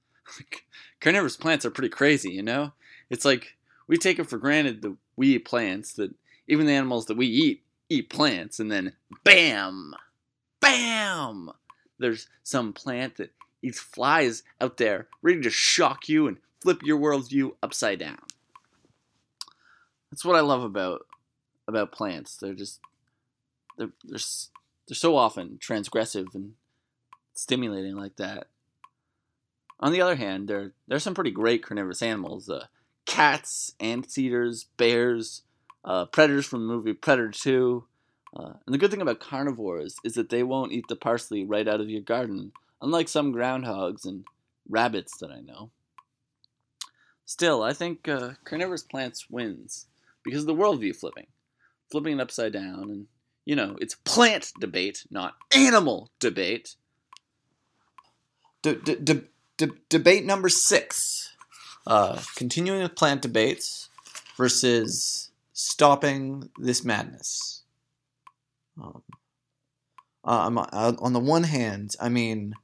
carnivorous 1.01 1.37
plants 1.37 1.65
are 1.65 1.71
pretty 1.71 1.89
crazy, 1.89 2.31
you 2.31 2.43
know? 2.43 2.73
It's 3.11 3.25
like 3.25 3.57
we 3.89 3.97
take 3.97 4.19
it 4.19 4.29
for 4.29 4.39
granted 4.39 4.83
that 4.83 4.97
we 5.17 5.35
eat 5.35 5.45
plants, 5.45 5.95
that 5.95 6.15
even 6.47 6.67
the 6.67 6.73
animals 6.73 7.07
that 7.07 7.17
we 7.17 7.27
eat 7.27 7.63
eat 7.89 8.11
plants, 8.11 8.59
and 8.61 8.71
then 8.71 8.93
bam! 9.25 9.95
Bam! 10.61 11.51
There's 11.99 12.29
some 12.43 12.73
plant 12.73 13.17
that 13.17 13.33
eats 13.63 13.81
flies 13.81 14.43
out 14.61 14.77
there, 14.77 15.09
ready 15.23 15.41
to 15.43 15.51
shock 15.51 16.09
you 16.09 16.27
and 16.27 16.39
flip 16.61 16.83
your 16.83 16.99
worldview 16.99 17.53
upside 17.63 17.99
down. 17.99 18.19
That's 20.11 20.25
what 20.25 20.37
I 20.37 20.41
love 20.41 20.63
about 20.63 21.07
about 21.69 21.93
plants. 21.93 22.37
They're 22.37 22.55
just 22.55 22.81
they're 23.77 23.91
they're 24.05 24.21
they're 24.89 24.95
so 24.95 25.17
often 25.17 25.59
transgressive 25.61 26.35
and 26.35 26.55
stimulating 27.35 27.97
like 27.97 28.17
that. 28.17 28.49
On 29.81 29.93
the 29.93 30.01
other 30.01 30.17
hand, 30.17 30.49
there 30.49 30.73
there's 30.89 31.03
some 31.03 31.15
pretty 31.15 31.33
great 31.33 31.63
carnivorous 31.63 32.03
animals. 32.03 32.49
Uh, 32.49 32.67
cats, 33.05 33.75
anteaters, 33.81 34.67
bears, 34.77 35.43
uh, 35.87 36.05
predators 36.07 36.47
from 36.47 36.67
the 36.67 36.73
movie 36.73 36.93
Predator 36.93 37.31
2. 37.31 37.85
Uh, 38.37 38.53
and 38.67 38.75
the 38.75 38.79
good 38.79 38.91
thing 38.91 39.01
about 39.01 39.21
carnivores 39.21 39.97
is 40.05 40.15
that 40.15 40.29
they 40.29 40.43
won't 40.43 40.73
eat 40.73 40.85
the 40.89 40.97
parsley 40.97 41.45
right 41.45 41.67
out 41.69 41.81
of 41.81 41.89
your 41.89 42.03
garden, 42.03 42.53
unlike 42.83 43.09
some 43.09 43.33
groundhogs 43.33 44.05
and 44.05 44.25
rabbits 44.69 45.17
that 45.19 45.31
I 45.31 45.41
know. 45.41 45.71
Still, 47.25 47.63
I 47.63 47.73
think 47.73 48.09
uh, 48.09 48.33
carnivorous 48.45 48.83
plants 48.83 49.31
wins 49.31 49.87
because 50.23 50.43
of 50.43 50.47
the 50.47 50.55
worldview 50.55 50.95
flipping, 50.95 51.27
flipping 51.91 52.19
it 52.19 52.23
upside 52.23 52.53
down, 52.53 52.91
and 52.91 53.07
you 53.45 53.57
know 53.57 53.77
it's 53.81 53.95
plant 54.05 54.53
debate, 54.61 55.07
not 55.11 55.35
animal 55.53 56.11
debate. 56.21 56.77
Debate 58.63 60.25
number 60.25 60.49
six. 60.49 61.33
Uh, 61.87 62.21
continuing 62.35 62.83
with 62.83 62.97
plant 62.97 63.23
debates 63.23 63.89
versus 64.37 65.26
stopping 65.59 66.51
this 66.59 66.85
madness. 66.85 67.63
Um, 68.79 69.03
uh, 70.23 70.51
uh, 70.71 70.93
on 70.99 71.15
the 71.15 71.19
one 71.19 71.45
hand, 71.45 71.97
I 71.99 72.11
mean, 72.11 72.55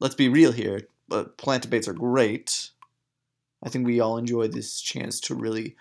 let's 0.00 0.14
be 0.14 0.30
real 0.30 0.50
here, 0.50 0.88
but 1.06 1.36
plant 1.36 1.64
debates 1.64 1.86
are 1.86 1.92
great. 1.92 2.70
I 3.62 3.68
think 3.68 3.86
we 3.86 4.00
all 4.00 4.16
enjoy 4.16 4.48
this 4.48 4.80
chance 4.80 5.20
to 5.20 5.34
really 5.34 5.76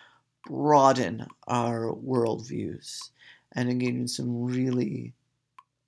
broaden 0.46 1.28
our 1.48 1.94
worldviews 1.94 3.10
and 3.54 3.70
engage 3.70 3.96
in 3.96 4.08
some 4.10 4.44
really 4.44 5.13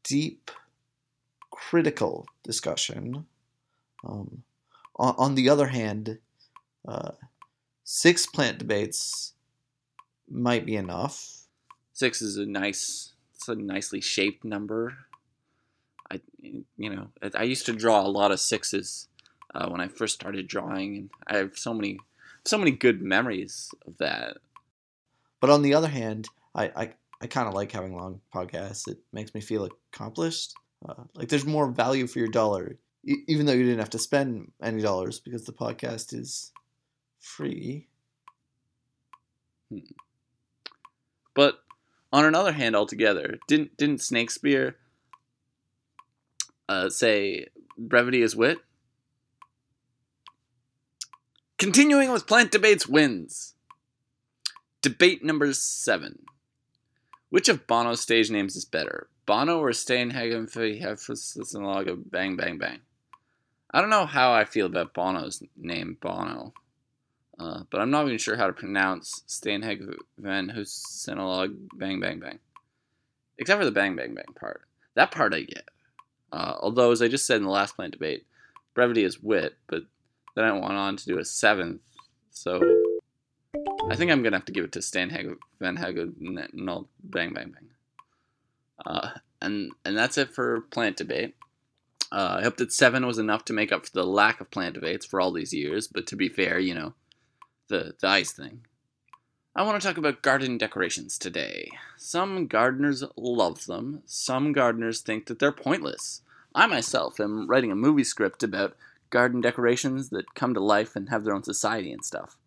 deep, 0.06 0.52
critical 1.50 2.28
discussion. 2.44 3.26
Um, 4.06 4.44
on, 4.96 5.16
on 5.18 5.36
the 5.36 5.50
other 5.50 5.68
hand, 5.68 6.20
uh, 6.88 7.12
six 7.84 8.26
plant 8.26 8.58
debates 8.58 9.34
might 10.32 10.66
be 10.66 10.76
enough. 10.76 11.46
Six 11.94 12.22
is 12.22 12.38
a 12.38 12.46
nice, 12.46 13.14
it's 13.36 13.48
a 13.48 13.56
nicely 13.56 14.02
shaped 14.02 14.44
number. 14.44 14.98
I, 16.12 16.20
you 16.42 16.66
know, 16.78 17.08
I- 17.36 17.44
used 17.44 17.66
to 17.68 17.74
draw 17.74 18.02
a 18.02 18.08
lot 18.08 18.32
of 18.32 18.40
sixes 18.40 19.08
uh, 19.54 19.70
when 19.70 19.82
I 19.82 19.88
first 19.88 20.16
started 20.16 20.48
drawing, 20.48 20.96
and 20.98 21.10
I 21.28 21.38
have 21.38 21.58
so 21.58 21.74
many, 21.74 22.00
so 22.46 22.58
many 22.58 22.72
good 22.72 23.02
memories 23.02 23.70
of 23.86 23.98
that. 23.98 24.38
But 25.40 25.50
on 25.50 25.62
the 25.62 25.74
other 25.74 25.88
hand, 25.88 26.28
I, 26.56 26.66
I, 26.76 26.94
I 27.22 27.28
kind 27.28 27.48
of 27.48 27.54
like 27.54 27.72
having 27.72 27.96
long 27.96 28.22
podcasts. 28.34 28.88
It 28.88 29.00
makes 29.12 29.34
me 29.34 29.42
feel 29.42 29.68
accomplished. 29.94 30.54
Uh, 30.88 31.04
like 31.16 31.30
there's 31.30 31.46
more 31.46 31.72
value 31.72 32.08
for 32.08 32.20
your 32.20 32.28
dollar, 32.30 32.78
e- 33.06 33.24
even 33.28 33.46
though 33.46 33.54
you 33.54 33.64
didn't 33.64 33.80
have 33.80 33.90
to 33.92 34.00
spend 34.00 34.52
any 34.62 34.82
dollars 34.82 35.20
because 35.20 35.46
the 35.46 35.54
podcast 35.54 36.14
is 36.14 36.52
free. 37.20 37.88
But 41.34 41.64
on 42.12 42.26
another 42.26 42.52
hand, 42.52 42.76
altogether, 42.76 43.40
didn't 43.48 43.78
didn't 43.78 44.02
Snakespeare 44.02 44.78
uh, 46.68 46.90
say 46.90 47.48
brevity 47.78 48.22
is 48.22 48.36
wit? 48.36 48.60
Continuing 51.58 52.12
with 52.12 52.28
plant 52.28 52.52
debates 52.52 52.88
wins. 52.88 53.54
Debate 54.82 55.24
number 55.24 55.54
seven. 55.54 56.24
Which 57.30 57.48
of 57.48 57.68
Bono's 57.68 58.02
stage 58.02 58.30
names 58.30 58.56
is 58.56 58.66
better, 58.66 59.08
Bono 59.26 59.60
or 59.60 59.70
Steinhagen 59.70 60.52
Bang 62.12 62.36
Bang 62.36 62.58
Bang? 62.58 62.80
I 63.74 63.80
don't 63.80 63.90
know 63.90 64.06
how 64.06 64.34
I 64.34 64.44
feel 64.44 64.66
about 64.66 64.94
Bono's 64.94 65.42
name, 65.56 65.98
Bono. 66.02 66.54
Uh, 67.42 67.64
but 67.72 67.82
I'm 67.82 67.90
not 67.90 68.06
even 68.06 68.20
sure 68.20 68.36
how 68.38 68.46
to 68.46 68.54
pronounce 68.54 69.24
Steinheg 69.28 69.96
Van 70.20 70.50
Husenolog 70.56 71.56
Bang 71.74 72.00
Bang 72.00 72.20
Bang. 72.20 72.38
Except 73.40 73.60
for 73.60 73.66
the 73.66 73.72
Bang 73.72 73.96
Bang 73.96 74.14
Bang 74.14 74.36
part. 74.40 74.62
That 74.94 75.10
part 75.10 75.34
I 75.34 75.42
get. 75.42 75.68
Uh, 76.32 76.54
although, 76.60 76.92
as 76.92 77.02
I 77.02 77.08
just 77.08 77.26
said 77.26 77.38
in 77.38 77.44
the 77.44 77.50
last 77.50 77.76
plant 77.76 77.94
debate, 77.94 78.28
brevity 78.76 79.04
is 79.04 79.24
wit, 79.24 79.56
but 79.66 79.84
then 80.36 80.46
I 80.46 80.52
went 80.52 80.74
on 80.74 80.98
to 80.98 81.06
do 81.06 81.18
a 81.18 81.26
seventh, 81.26 81.82
so 82.30 82.62
I 83.90 83.96
think 83.96 84.12
I'm 84.12 84.22
going 84.22 84.34
to 84.34 84.38
have 84.38 84.46
to 84.46 84.54
give 84.54 84.66
it 84.66 84.72
to 84.74 84.82
Stan 84.82 85.10
Steinheg 85.10 85.36
Van 85.60 85.78
Husenolog 85.78 86.86
Bang 87.04 87.34
Bang 87.34 87.54
Bang. 87.54 87.70
Uh, 88.86 89.10
and, 89.42 89.72
and 89.84 89.98
that's 89.98 90.20
it 90.20 90.30
for 90.30 90.62
plant 90.62 90.98
debate. 90.98 91.36
Uh, 92.12 92.36
I 92.38 92.44
hope 92.44 92.58
that 92.58 92.72
seven 92.72 93.08
was 93.08 93.18
enough 93.18 93.46
to 93.46 93.54
make 93.54 93.72
up 93.72 93.88
for 93.88 93.94
the 93.94 94.06
lack 94.06 94.42
of 94.42 94.52
plant 94.52 94.76
debates 94.76 95.08
for 95.08 95.20
all 95.20 95.32
these 95.32 95.54
years, 95.54 95.88
but 95.88 96.06
to 96.08 96.16
be 96.16 96.30
fair, 96.30 96.60
you 96.60 96.76
know, 96.76 96.94
the, 97.72 97.96
the 98.00 98.08
ice 98.08 98.32
thing. 98.32 98.62
I 99.56 99.64
want 99.64 99.82
to 99.82 99.88
talk 99.88 99.98
about 99.98 100.22
garden 100.22 100.58
decorations 100.58 101.18
today. 101.18 101.72
Some 101.98 102.48
gardeners 102.48 103.04
love 103.18 103.66
them, 103.66 104.04
some 104.06 104.54
gardeners 104.54 105.00
think 105.00 105.26
that 105.26 105.40
they're 105.40 105.52
pointless. 105.52 106.22
I 106.54 106.68
myself 106.68 107.20
am 107.20 107.48
writing 107.48 107.72
a 107.72 107.76
movie 107.76 108.04
script 108.04 108.44
about 108.44 108.76
garden 109.10 109.42
decorations 109.42 110.10
that 110.10 110.36
come 110.36 110.54
to 110.54 110.60
life 110.60 110.96
and 110.96 111.10
have 111.10 111.24
their 111.24 111.34
own 111.34 111.44
society 111.44 111.92
and 111.92 112.06
stuff. 112.06 112.38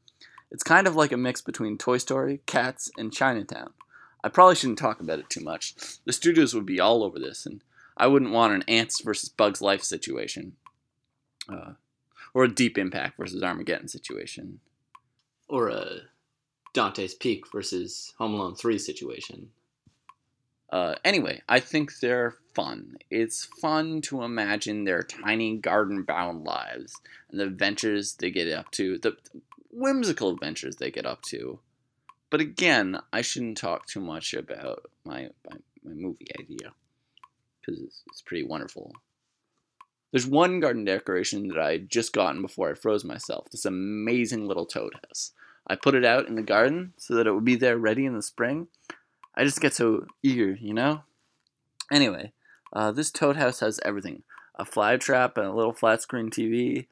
It's 0.51 0.63
kind 0.63 0.87
of 0.87 0.95
like 0.95 1.11
a 1.11 1.17
mix 1.17 1.41
between 1.41 1.79
Toy 1.79 1.99
Story, 1.99 2.41
Cats, 2.47 2.91
and 2.97 3.13
Chinatown. 3.13 3.73
I 4.23 4.29
probably 4.29 4.55
shouldn't 4.55 4.79
talk 4.79 5.01
about 5.01 5.19
it 5.19 5.29
too 5.29 5.43
much. 5.43 5.75
The 6.05 6.13
studios 6.13 6.55
would 6.55 6.67
be 6.67 6.81
all 6.81 7.03
over 7.03 7.19
this, 7.19 7.45
and 7.45 7.63
I 7.97 8.07
wouldn't 8.07 8.31
want 8.31 8.55
an 8.55 8.65
Ants 8.69 9.01
versus 9.01 9.29
Bugs 9.29 9.61
Life 9.61 9.83
situation. 9.83 10.53
Uh, 11.49 11.73
or 12.35 12.45
a 12.45 12.53
Deep 12.53 12.77
Impact 12.77 13.17
versus 13.17 13.43
Armageddon 13.43 13.89
situation. 13.89 14.61
Or 15.49 15.69
a 15.69 16.01
Dante's 16.73 17.15
Peak 17.15 17.51
versus 17.51 18.13
Home 18.19 18.35
Alone 18.35 18.57
3 18.57 18.79
situation. 18.79 19.51
Uh, 20.71 20.97
anyway, 21.05 21.41
I 21.49 21.61
think 21.61 22.01
they're 22.01 22.35
fun. 22.55 22.97
It's 23.11 23.45
fun 23.45 24.01
to 24.03 24.23
imagine 24.23 24.85
their 24.85 25.03
tiny 25.03 25.57
garden 25.57 26.03
bound 26.03 26.45
lives 26.45 27.01
and 27.31 27.39
the 27.39 27.45
adventures 27.45 28.15
they 28.15 28.31
get 28.31 28.51
up 28.53 28.71
to, 28.73 28.99
the 28.99 29.17
whimsical 29.71 30.31
adventures 30.31 30.77
they 30.77 30.91
get 30.91 31.07
up 31.07 31.23
to. 31.23 31.61
But 32.31 32.41
again, 32.41 32.99
I 33.13 33.23
shouldn't 33.23 33.59
talk 33.59 33.87
too 33.87 34.01
much 34.01 34.35
about 34.35 34.91
my, 35.05 35.29
my, 35.49 35.57
my 35.85 35.93
movie 35.93 36.27
idea 36.41 36.73
because 37.61 37.81
it's, 37.81 38.03
it's 38.09 38.23
pretty 38.23 38.45
wonderful. 38.45 38.93
There's 40.15 40.29
one 40.29 40.61
garden 40.61 40.85
decoration 40.85 41.49
that 41.49 41.59
I 41.59 41.73
had 41.73 41.91
just 41.91 42.13
gotten 42.13 42.41
before 42.41 42.71
I 42.71 42.75
froze 42.75 43.03
myself 43.03 43.51
this 43.51 43.65
amazing 43.65 44.47
little 44.47 44.65
toad 44.65 44.93
house. 45.05 45.33
I 45.67 45.75
put 45.75 45.97
it 45.97 46.05
out 46.05 46.29
in 46.29 46.37
the 46.37 46.43
garden 46.43 46.93
so 46.97 47.17
that 47.17 47.27
it 47.27 47.33
would 47.33 47.45
be 47.45 47.57
there 47.57 47.77
ready 47.77 48.07
in 48.07 48.15
the 48.15 48.23
spring. 48.23 48.69
I 49.35 49.43
just 49.43 49.61
get 49.61 49.75
so 49.75 50.07
eager, 50.23 50.53
you 50.53 50.73
know? 50.73 51.03
Anyway, 51.91 52.33
uh, 52.73 52.93
this 52.93 53.11
toad 53.11 53.35
house 53.35 53.59
has 53.59 53.81
everything 53.85 54.23
a 54.57 54.65
fly 54.65 54.97
trap 54.99 55.37
and 55.37 55.49
a 55.49 55.53
little 55.53 55.73
flat 55.73 56.03
screen 56.03 56.31
TV. 56.31 56.87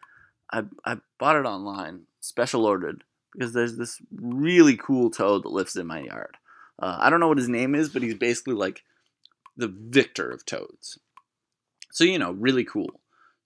I, 0.53 0.65
I 0.85 0.97
bought 1.21 1.37
it 1.37 1.47
online, 1.47 2.07
special 2.19 2.67
ordered, 2.67 3.05
because 3.33 3.53
there's 3.53 3.77
this 3.77 4.03
really 4.11 4.77
cool 4.77 5.13
toad 5.13 5.45
that 5.45 5.53
lives 5.53 5.77
in 5.77 5.87
my 5.87 6.01
yard. 6.01 6.39
Uh, 6.77 6.97
I 6.99 7.09
don't 7.09 7.21
know 7.21 7.29
what 7.29 7.39
his 7.39 7.49
name 7.49 7.77
is, 7.77 7.89
but 7.89 8.03
he's 8.03 8.17
basically 8.17 8.55
like 8.55 8.83
the 9.57 9.73
victor 9.73 10.29
of 10.29 10.45
toads. 10.45 10.99
So, 11.93 12.03
you 12.03 12.19
know, 12.19 12.33
really 12.33 12.65
cool. 12.65 12.99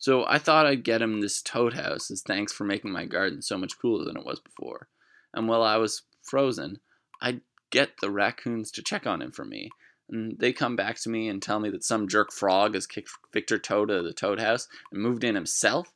So 0.07 0.25
I 0.29 0.39
thought 0.39 0.67
I'd 0.67 0.85
get 0.85 1.03
him 1.03 1.21
this 1.21 1.43
toad 1.43 1.75
house 1.75 2.13
as 2.13 2.23
thanks 2.23 2.53
for 2.53 2.63
making 2.63 2.93
my 2.93 3.07
garden 3.07 3.43
so 3.43 3.59
much 3.59 3.77
cooler 3.77 4.05
than 4.05 4.17
it 4.17 4.25
was 4.25 4.39
before. 4.39 4.87
And 5.35 5.49
while 5.49 5.65
I 5.65 5.79
was 5.79 6.03
frozen, 6.23 6.79
I'd 7.21 7.41
get 7.71 7.99
the 8.01 8.13
raccoons 8.13 8.71
to 8.71 8.85
check 8.85 9.05
on 9.05 9.21
him 9.21 9.33
for 9.33 9.45
me. 9.45 9.69
And 10.09 10.39
they 10.39 10.53
come 10.53 10.77
back 10.77 11.01
to 11.01 11.09
me 11.09 11.29
and 11.29 11.43
tell 11.43 11.59
me 11.59 11.71
that 11.71 11.83
some 11.83 12.07
jerk 12.07 12.31
frog 12.31 12.75
has 12.75 12.87
kicked 12.87 13.11
Victor 13.33 13.59
Toad 13.59 13.91
out 13.91 13.97
of 13.97 14.05
the 14.05 14.13
toad 14.13 14.39
house 14.39 14.69
and 14.93 15.03
moved 15.03 15.25
in 15.25 15.35
himself. 15.35 15.93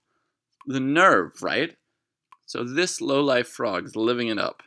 The 0.67 0.81
nerve, 0.81 1.41
right? 1.41 1.77
So 2.47 2.65
this 2.65 3.01
low-life 3.01 3.47
frog 3.47 3.85
is 3.85 3.95
living 3.95 4.27
it 4.27 4.41
up, 4.41 4.65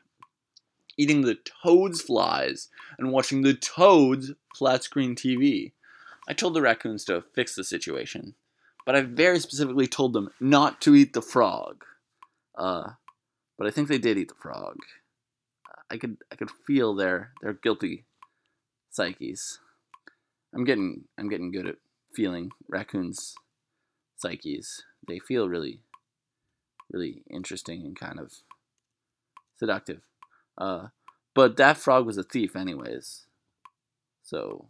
eating 0.95 1.23
the 1.23 1.38
toad's 1.63 2.01
flies 2.01 2.69
and 2.97 3.12
watching 3.12 3.41
the 3.41 3.56
toad's 3.56 4.32
flat-screen 4.56 5.17
TV. 5.17 5.73
I 6.29 6.34
told 6.34 6.53
the 6.53 6.62
raccoons 6.62 7.03
to 7.03 7.25
fix 7.36 7.56
the 7.56 7.65
situation, 7.65 8.36
but 8.85 8.95
I 8.95 9.01
very 9.01 9.39
specifically 9.39 9.87
told 9.87 10.13
them 10.13 10.29
not 10.39 10.81
to 10.81 10.95
eat 10.95 11.13
the 11.13 11.21
frog. 11.21 11.83
Uh, 12.57 12.91
but 13.57 13.67
I 13.67 13.71
think 13.71 13.87
they 13.87 13.97
did 13.97 14.17
eat 14.17 14.29
the 14.29 14.35
frog. 14.41 14.77
I 15.89 15.97
could 15.97 16.17
I 16.31 16.35
could 16.35 16.51
feel 16.65 16.95
their 16.95 17.31
their 17.41 17.53
guilty 17.53 18.05
psyches. 18.89 19.59
I'm 20.53 20.63
getting 20.63 21.05
I'm 21.17 21.29
getting 21.29 21.51
good 21.51 21.67
at 21.67 21.75
feeling 22.13 22.51
raccoons' 22.67 23.35
psyches. 24.17 24.83
They 25.07 25.19
feel 25.19 25.49
really, 25.49 25.81
really 26.91 27.23
interesting 27.29 27.85
and 27.85 27.99
kind 27.99 28.19
of 28.19 28.31
seductive. 29.57 30.01
Uh, 30.57 30.87
but 31.35 31.57
that 31.57 31.77
frog 31.77 32.05
was 32.05 32.17
a 32.17 32.23
thief, 32.23 32.55
anyways. 32.55 33.25
So 34.23 34.69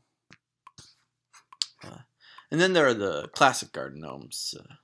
And 2.53 2.61
then 2.61 2.73
there 2.73 2.85
are 2.85 2.93
the 2.93 3.29
classic 3.29 3.71
garden 3.71 4.01
gnomes. 4.01 4.53
Uh, 4.59 4.75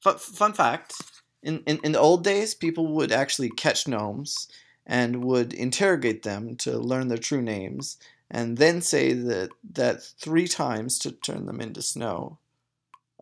fun, 0.00 0.16
fun 0.16 0.54
fact: 0.54 0.94
in, 1.42 1.62
in 1.66 1.78
in 1.84 1.92
the 1.92 2.00
old 2.00 2.24
days, 2.24 2.54
people 2.54 2.86
would 2.94 3.12
actually 3.12 3.50
catch 3.50 3.86
gnomes 3.86 4.48
and 4.86 5.22
would 5.22 5.52
interrogate 5.52 6.22
them 6.22 6.56
to 6.56 6.78
learn 6.78 7.08
their 7.08 7.18
true 7.18 7.42
names, 7.42 7.98
and 8.30 8.56
then 8.56 8.80
say 8.80 9.12
that 9.12 9.50
that 9.74 10.02
three 10.02 10.48
times 10.48 10.98
to 11.00 11.12
turn 11.12 11.44
them 11.44 11.60
into 11.60 11.82
snow. 11.82 12.38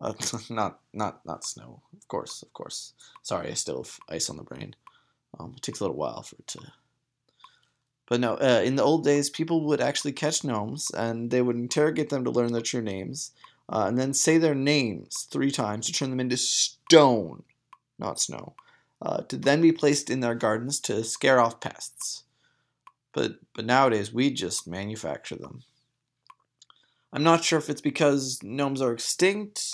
Uh, 0.01 0.13
not 0.49 0.79
not 0.93 1.25
not 1.25 1.43
snow, 1.43 1.81
of 1.91 2.07
course, 2.07 2.41
of 2.41 2.53
course. 2.53 2.93
Sorry, 3.23 3.51
I 3.51 3.55
still 3.55 3.83
have 3.83 3.99
ice 4.07 4.29
on 4.29 4.37
the 4.37 4.43
brain. 4.43 4.73
Um, 5.37 5.55
it 5.57 5.63
takes 5.63 5.81
a 5.81 5.83
little 5.83 5.97
while 5.97 6.21
for 6.21 6.37
it 6.37 6.47
to. 6.47 6.59
But 8.07 8.21
no, 8.21 8.35
uh, 8.35 8.61
in 8.65 8.75
the 8.75 8.83
old 8.83 9.03
days, 9.03 9.29
people 9.29 9.65
would 9.65 9.81
actually 9.81 10.13
catch 10.13 10.43
gnomes 10.43 10.89
and 10.91 11.29
they 11.29 11.43
would 11.43 11.55
interrogate 11.55 12.09
them 12.09 12.23
to 12.23 12.31
learn 12.31 12.53
their 12.53 12.61
true 12.61 12.81
names, 12.81 13.31
uh, 13.69 13.85
and 13.87 13.97
then 13.97 14.13
say 14.13 14.37
their 14.37 14.55
names 14.55 15.27
three 15.29 15.51
times 15.51 15.85
to 15.85 15.93
turn 15.93 16.09
them 16.09 16.19
into 16.19 16.37
stone, 16.37 17.43
not 17.99 18.19
snow, 18.19 18.55
uh, 19.01 19.21
to 19.23 19.37
then 19.37 19.61
be 19.61 19.71
placed 19.71 20.09
in 20.09 20.19
their 20.19 20.35
gardens 20.35 20.79
to 20.79 21.03
scare 21.03 21.39
off 21.39 21.61
pests. 21.61 22.23
But 23.13 23.39
but 23.53 23.65
nowadays 23.65 24.13
we 24.13 24.31
just 24.31 24.67
manufacture 24.67 25.35
them. 25.35 25.63
I'm 27.13 27.23
not 27.23 27.43
sure 27.43 27.59
if 27.59 27.69
it's 27.69 27.81
because 27.81 28.39
gnomes 28.43 28.81
are 28.81 28.93
extinct, 28.93 29.71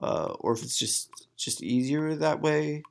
uh, 0.00 0.34
or 0.40 0.52
if 0.52 0.62
it's 0.62 0.78
just 0.78 1.10
just 1.36 1.62
easier 1.62 2.14
that 2.16 2.40
way. 2.40 2.82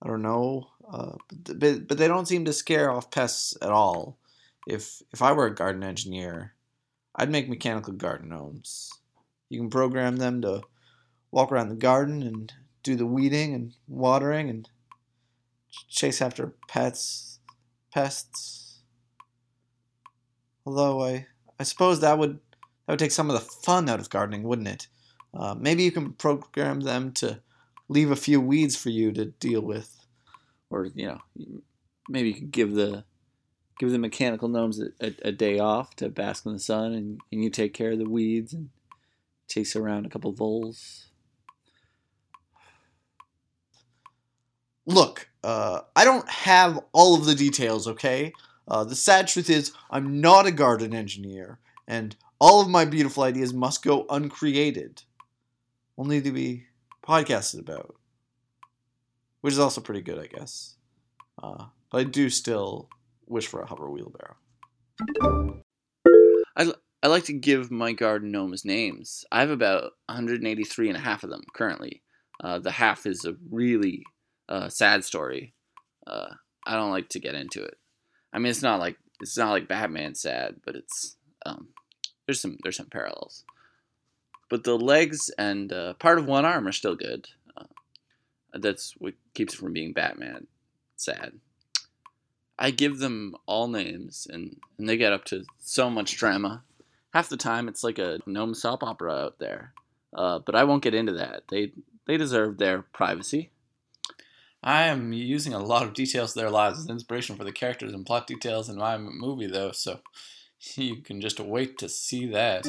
I 0.00 0.08
don't 0.08 0.22
know, 0.22 0.68
uh, 0.92 1.12
but, 1.44 1.60
but 1.60 1.88
but 1.88 1.98
they 1.98 2.08
don't 2.08 2.26
seem 2.26 2.44
to 2.44 2.52
scare 2.52 2.90
off 2.90 3.10
pests 3.10 3.56
at 3.62 3.70
all. 3.70 4.18
If 4.66 5.00
if 5.12 5.22
I 5.22 5.32
were 5.32 5.46
a 5.46 5.54
garden 5.54 5.84
engineer, 5.84 6.54
I'd 7.14 7.30
make 7.30 7.48
mechanical 7.48 7.92
garden 7.92 8.30
gnomes. 8.30 8.90
You 9.52 9.60
can 9.60 9.68
program 9.68 10.16
them 10.16 10.40
to 10.42 10.62
walk 11.30 11.52
around 11.52 11.68
the 11.68 11.74
garden 11.74 12.22
and 12.22 12.50
do 12.82 12.96
the 12.96 13.04
weeding 13.04 13.52
and 13.52 13.74
watering 13.86 14.48
and 14.48 14.66
chase 15.88 16.22
after 16.22 16.54
pets, 16.68 17.38
pests. 17.92 18.80
Although 20.64 21.02
I, 21.04 21.26
I 21.60 21.64
suppose 21.64 22.00
that 22.00 22.18
would 22.18 22.40
that 22.86 22.92
would 22.94 22.98
take 22.98 23.10
some 23.10 23.28
of 23.28 23.34
the 23.34 23.40
fun 23.40 23.90
out 23.90 24.00
of 24.00 24.08
gardening, 24.08 24.42
wouldn't 24.42 24.68
it? 24.68 24.86
Uh, 25.34 25.54
maybe 25.54 25.82
you 25.82 25.92
can 25.92 26.14
program 26.14 26.80
them 26.80 27.12
to 27.12 27.40
leave 27.90 28.10
a 28.10 28.16
few 28.16 28.40
weeds 28.40 28.74
for 28.74 28.88
you 28.88 29.12
to 29.12 29.26
deal 29.26 29.60
with. 29.60 30.06
or 30.70 30.86
you 30.94 31.08
know, 31.08 31.20
maybe 32.08 32.30
you 32.30 32.34
could 32.34 32.50
give 32.50 32.74
the 32.74 33.04
give 33.78 33.90
the 33.90 33.98
mechanical 33.98 34.48
gnomes 34.48 34.80
a, 34.80 34.86
a, 35.00 35.14
a 35.26 35.32
day 35.32 35.58
off 35.58 35.94
to 35.96 36.08
bask 36.08 36.46
in 36.46 36.54
the 36.54 36.58
sun, 36.58 36.92
and, 36.92 37.20
and 37.30 37.44
you 37.44 37.50
take 37.50 37.74
care 37.74 37.92
of 37.92 37.98
the 37.98 38.08
weeds 38.08 38.54
and 38.54 38.70
chase 39.52 39.76
around 39.76 40.06
a 40.06 40.08
couple 40.08 40.32
voles. 40.32 41.08
Look, 44.86 45.28
uh, 45.44 45.82
I 45.94 46.04
don't 46.04 46.28
have 46.28 46.80
all 46.92 47.14
of 47.14 47.24
the 47.24 47.34
details, 47.34 47.86
okay? 47.86 48.32
Uh, 48.66 48.84
the 48.84 48.96
sad 48.96 49.28
truth 49.28 49.50
is, 49.50 49.72
I'm 49.90 50.20
not 50.20 50.46
a 50.46 50.52
garden 50.52 50.94
engineer, 50.94 51.58
and 51.86 52.16
all 52.38 52.60
of 52.60 52.68
my 52.68 52.84
beautiful 52.84 53.22
ideas 53.22 53.52
must 53.52 53.84
go 53.84 54.06
uncreated, 54.08 55.02
only 55.98 56.20
to 56.22 56.32
be 56.32 56.64
podcasted 57.06 57.60
about. 57.60 57.94
Which 59.42 59.52
is 59.52 59.58
also 59.58 59.80
pretty 59.80 60.02
good, 60.02 60.18
I 60.18 60.26
guess. 60.26 60.76
Uh, 61.42 61.66
but 61.90 61.98
I 61.98 62.04
do 62.04 62.30
still 62.30 62.88
wish 63.26 63.46
for 63.46 63.60
a 63.60 63.66
hover 63.66 63.90
wheelbarrow. 63.90 64.36
I 66.56 66.72
like 67.08 67.24
to 67.24 67.32
give 67.32 67.70
my 67.70 67.92
garden 67.92 68.30
gnomes 68.30 68.64
names. 68.64 69.24
I 69.32 69.40
have 69.40 69.50
about 69.50 69.92
183 70.06 70.88
and 70.88 70.96
a 70.96 71.00
half 71.00 71.24
of 71.24 71.30
them 71.30 71.42
currently. 71.52 72.02
Uh, 72.42 72.58
the 72.58 72.70
half 72.70 73.06
is 73.06 73.24
a 73.24 73.36
really 73.50 74.04
uh, 74.48 74.68
sad 74.68 75.04
story. 75.04 75.54
Uh, 76.06 76.28
I 76.66 76.76
don't 76.76 76.90
like 76.90 77.08
to 77.10 77.20
get 77.20 77.34
into 77.34 77.62
it. 77.62 77.76
I 78.32 78.38
mean, 78.38 78.50
it's 78.50 78.62
not 78.62 78.80
like 78.80 78.96
it's 79.20 79.36
not 79.36 79.50
like 79.50 79.68
Batman 79.68 80.14
sad, 80.14 80.56
but 80.64 80.76
it's 80.76 81.16
um, 81.44 81.68
there's 82.26 82.40
some 82.40 82.58
there's 82.62 82.76
some 82.76 82.86
parallels. 82.86 83.44
But 84.48 84.64
the 84.64 84.76
legs 84.76 85.30
and 85.38 85.72
uh, 85.72 85.94
part 85.94 86.18
of 86.18 86.26
one 86.26 86.44
arm 86.44 86.66
are 86.68 86.72
still 86.72 86.94
good. 86.94 87.28
Uh, 87.56 87.64
that's 88.54 88.92
what 88.98 89.14
keeps 89.34 89.54
it 89.54 89.58
from 89.58 89.72
being 89.72 89.92
Batman 89.92 90.46
sad. 90.96 91.32
I 92.58 92.70
give 92.70 92.98
them 92.98 93.34
all 93.46 93.66
names, 93.66 94.26
and, 94.30 94.60
and 94.78 94.88
they 94.88 94.96
get 94.96 95.12
up 95.12 95.24
to 95.26 95.44
so 95.58 95.90
much 95.90 96.16
drama 96.16 96.62
half 97.12 97.28
the 97.28 97.36
time 97.36 97.68
it's 97.68 97.84
like 97.84 97.98
a 97.98 98.18
gnome 98.26 98.54
soap 98.54 98.82
opera 98.82 99.12
out 99.12 99.38
there. 99.38 99.72
Uh, 100.14 100.38
but 100.40 100.54
I 100.54 100.64
won't 100.64 100.82
get 100.82 100.94
into 100.94 101.12
that. 101.12 101.44
They 101.48 101.72
they 102.06 102.16
deserve 102.16 102.58
their 102.58 102.82
privacy. 102.82 103.50
I 104.62 104.84
am 104.84 105.12
using 105.12 105.54
a 105.54 105.58
lot 105.58 105.82
of 105.82 105.92
details 105.92 106.36
of 106.36 106.40
their 106.40 106.50
lives 106.50 106.78
as 106.78 106.88
inspiration 106.88 107.36
for 107.36 107.44
the 107.44 107.52
characters 107.52 107.92
and 107.92 108.06
plot 108.06 108.28
details 108.28 108.68
in 108.68 108.76
my 108.76 108.96
movie, 108.96 109.48
though, 109.48 109.72
so 109.72 110.00
you 110.76 111.02
can 111.02 111.20
just 111.20 111.40
wait 111.40 111.78
to 111.78 111.88
see 111.88 112.26
that. 112.26 112.66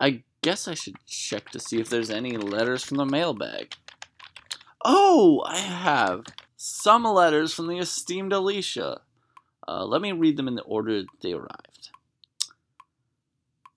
I 0.00 0.22
guess 0.42 0.68
I 0.68 0.74
should 0.74 0.96
check 1.06 1.50
to 1.50 1.60
see 1.60 1.80
if 1.80 1.90
there's 1.90 2.10
any 2.10 2.36
letters 2.36 2.84
from 2.84 2.96
the 2.96 3.04
mailbag. 3.04 3.74
Oh, 4.84 5.42
I 5.46 5.58
have 5.58 6.24
some 6.56 7.04
letters 7.04 7.52
from 7.52 7.66
the 7.66 7.78
esteemed 7.78 8.32
Alicia. 8.32 9.00
Uh, 9.68 9.84
let 9.84 10.00
me 10.00 10.12
read 10.12 10.36
them 10.36 10.48
in 10.48 10.54
the 10.54 10.62
order 10.62 11.02
they 11.22 11.32
arrived. 11.32 11.75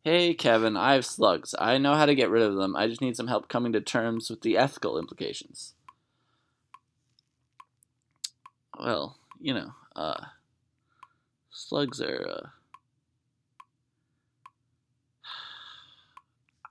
Hey, 0.04 0.34
Kevin, 0.34 0.78
I 0.78 0.94
have 0.94 1.06
slugs. 1.06 1.54
I 1.60 1.78
know 1.78 1.96
how 1.96 2.06
to 2.06 2.16
get 2.16 2.30
rid 2.30 2.42
of 2.44 2.56
them. 2.56 2.76
I 2.76 2.88
just 2.88 3.02
need 3.02 3.18
some 3.18 3.28
help 3.28 3.50
coming 3.50 3.74
to 3.74 3.82
terms 3.82 4.30
with 4.30 4.42
the 4.42 4.58
ethical 4.58 4.98
implications. 4.98 5.74
Well, 8.80 9.18
you 9.42 9.54
know, 9.54 9.74
uh, 9.96 10.26
slugs 11.52 12.02
are, 12.02 12.26
uh, 12.30 12.48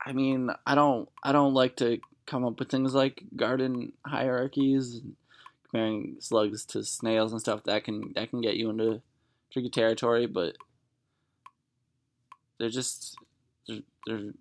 I 0.06 0.12
mean, 0.12 0.50
I 0.66 0.74
don't, 0.74 1.08
I 1.22 1.32
don't 1.32 1.52
like 1.52 1.76
to 1.76 1.98
come 2.24 2.46
up 2.46 2.58
with 2.58 2.70
things 2.70 2.94
like 2.94 3.24
garden 3.36 3.92
hierarchies 4.06 4.96
and 4.96 5.16
comparing 5.64 6.16
slugs 6.20 6.64
to 6.66 6.82
snails 6.82 7.32
and 7.32 7.40
stuff. 7.42 7.64
That 7.64 7.84
can, 7.84 8.12
that 8.14 8.30
can 8.30 8.40
get 8.40 8.56
you 8.56 8.70
into 8.70 9.02
tricky 9.52 9.68
territory, 9.68 10.26
but 10.26 10.56
they're 12.58 12.68
just 12.68 13.16
they're, 13.66 13.80
they're 14.06 14.32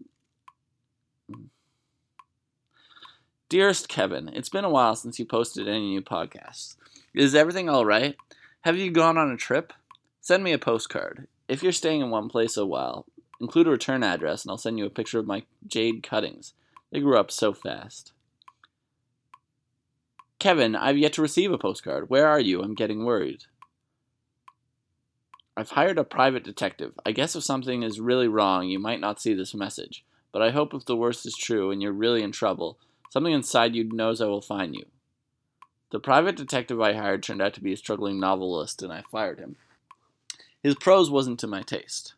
Dearest 3.49 3.87
Kevin, 3.87 4.29
it's 4.33 4.49
been 4.49 4.65
a 4.65 4.69
while 4.69 4.95
since 4.97 5.19
you 5.19 5.25
posted 5.25 5.69
any 5.69 5.87
new 5.87 6.01
podcasts. 6.01 6.75
Is 7.13 7.33
everything 7.33 7.69
all 7.69 7.85
right? 7.85 8.17
Have 8.61 8.75
you 8.75 8.91
gone 8.91 9.17
on 9.17 9.31
a 9.31 9.37
trip? 9.37 9.71
Send 10.19 10.43
me 10.43 10.51
a 10.51 10.57
postcard. 10.57 11.27
If 11.47 11.63
you're 11.63 11.71
staying 11.71 12.01
in 12.01 12.09
one 12.09 12.27
place 12.27 12.57
a 12.57 12.65
while, 12.65 13.05
include 13.39 13.67
a 13.67 13.71
return 13.71 14.03
address 14.03 14.43
and 14.43 14.51
I'll 14.51 14.57
send 14.57 14.77
you 14.77 14.85
a 14.85 14.89
picture 14.89 15.19
of 15.19 15.27
my 15.27 15.43
jade 15.65 16.03
cuttings. 16.03 16.53
They 16.91 16.99
grew 16.99 17.17
up 17.17 17.31
so 17.31 17.53
fast. 17.53 18.11
Kevin, 20.39 20.75
I've 20.75 20.97
yet 20.97 21.13
to 21.13 21.21
receive 21.21 21.51
a 21.51 21.57
postcard. 21.57 22.09
Where 22.09 22.27
are 22.27 22.41
you? 22.41 22.61
I'm 22.61 22.75
getting 22.75 23.05
worried. 23.05 23.45
I've 25.57 25.71
hired 25.71 25.97
a 25.97 26.03
private 26.03 26.43
detective. 26.43 26.93
I 27.03 27.11
guess 27.11 27.35
if 27.35 27.43
something 27.43 27.81
is 27.81 27.99
really 27.99 28.27
wrong, 28.27 28.67
you 28.67 28.77
might 28.77 28.99
not 28.99 29.19
see 29.19 29.33
this 29.33 29.55
message. 29.55 30.05
But 30.31 30.43
I 30.43 30.51
hope 30.51 30.75
if 30.75 30.85
the 30.85 30.95
worst 30.95 31.25
is 31.25 31.35
true 31.35 31.71
and 31.71 31.81
you're 31.81 31.91
really 31.91 32.21
in 32.21 32.31
trouble, 32.31 32.77
something 33.09 33.33
inside 33.33 33.73
you 33.73 33.83
knows 33.85 34.21
I 34.21 34.27
will 34.27 34.39
find 34.39 34.75
you. 34.75 34.85
The 35.89 35.99
private 35.99 36.35
detective 36.35 36.79
I 36.79 36.93
hired 36.93 37.23
turned 37.23 37.41
out 37.41 37.55
to 37.55 37.63
be 37.63 37.73
a 37.73 37.77
struggling 37.77 38.19
novelist, 38.19 38.83
and 38.83 38.93
I 38.93 39.01
fired 39.11 39.39
him. 39.39 39.55
His 40.61 40.75
prose 40.75 41.09
wasn't 41.09 41.39
to 41.39 41.47
my 41.47 41.63
taste. 41.63 42.13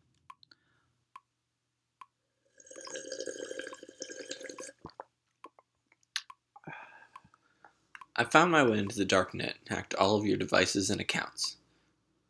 I 8.17 8.25
found 8.25 8.51
my 8.51 8.63
way 8.63 8.79
into 8.79 8.97
the 8.97 9.05
darknet 9.05 9.53
and 9.59 9.69
hacked 9.69 9.95
all 9.95 10.17
of 10.17 10.25
your 10.25 10.35
devices 10.35 10.89
and 10.89 10.99
accounts. 10.99 11.55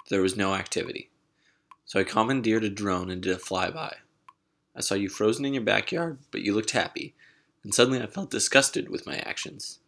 There 0.09 0.21
was 0.21 0.35
no 0.35 0.55
activity. 0.55 1.09
So 1.85 1.99
I 1.99 2.03
commandeered 2.03 2.63
a 2.63 2.69
drone 2.69 3.09
and 3.09 3.21
did 3.21 3.35
a 3.35 3.39
flyby. 3.39 3.95
I 4.75 4.81
saw 4.81 4.95
you 4.95 5.09
frozen 5.09 5.45
in 5.45 5.53
your 5.53 5.63
backyard, 5.63 6.19
but 6.31 6.41
you 6.41 6.53
looked 6.53 6.71
happy, 6.71 7.13
and 7.63 7.73
suddenly 7.73 8.01
I 8.01 8.07
felt 8.07 8.31
disgusted 8.31 8.89
with 8.89 9.05
my 9.05 9.17
actions. 9.17 9.79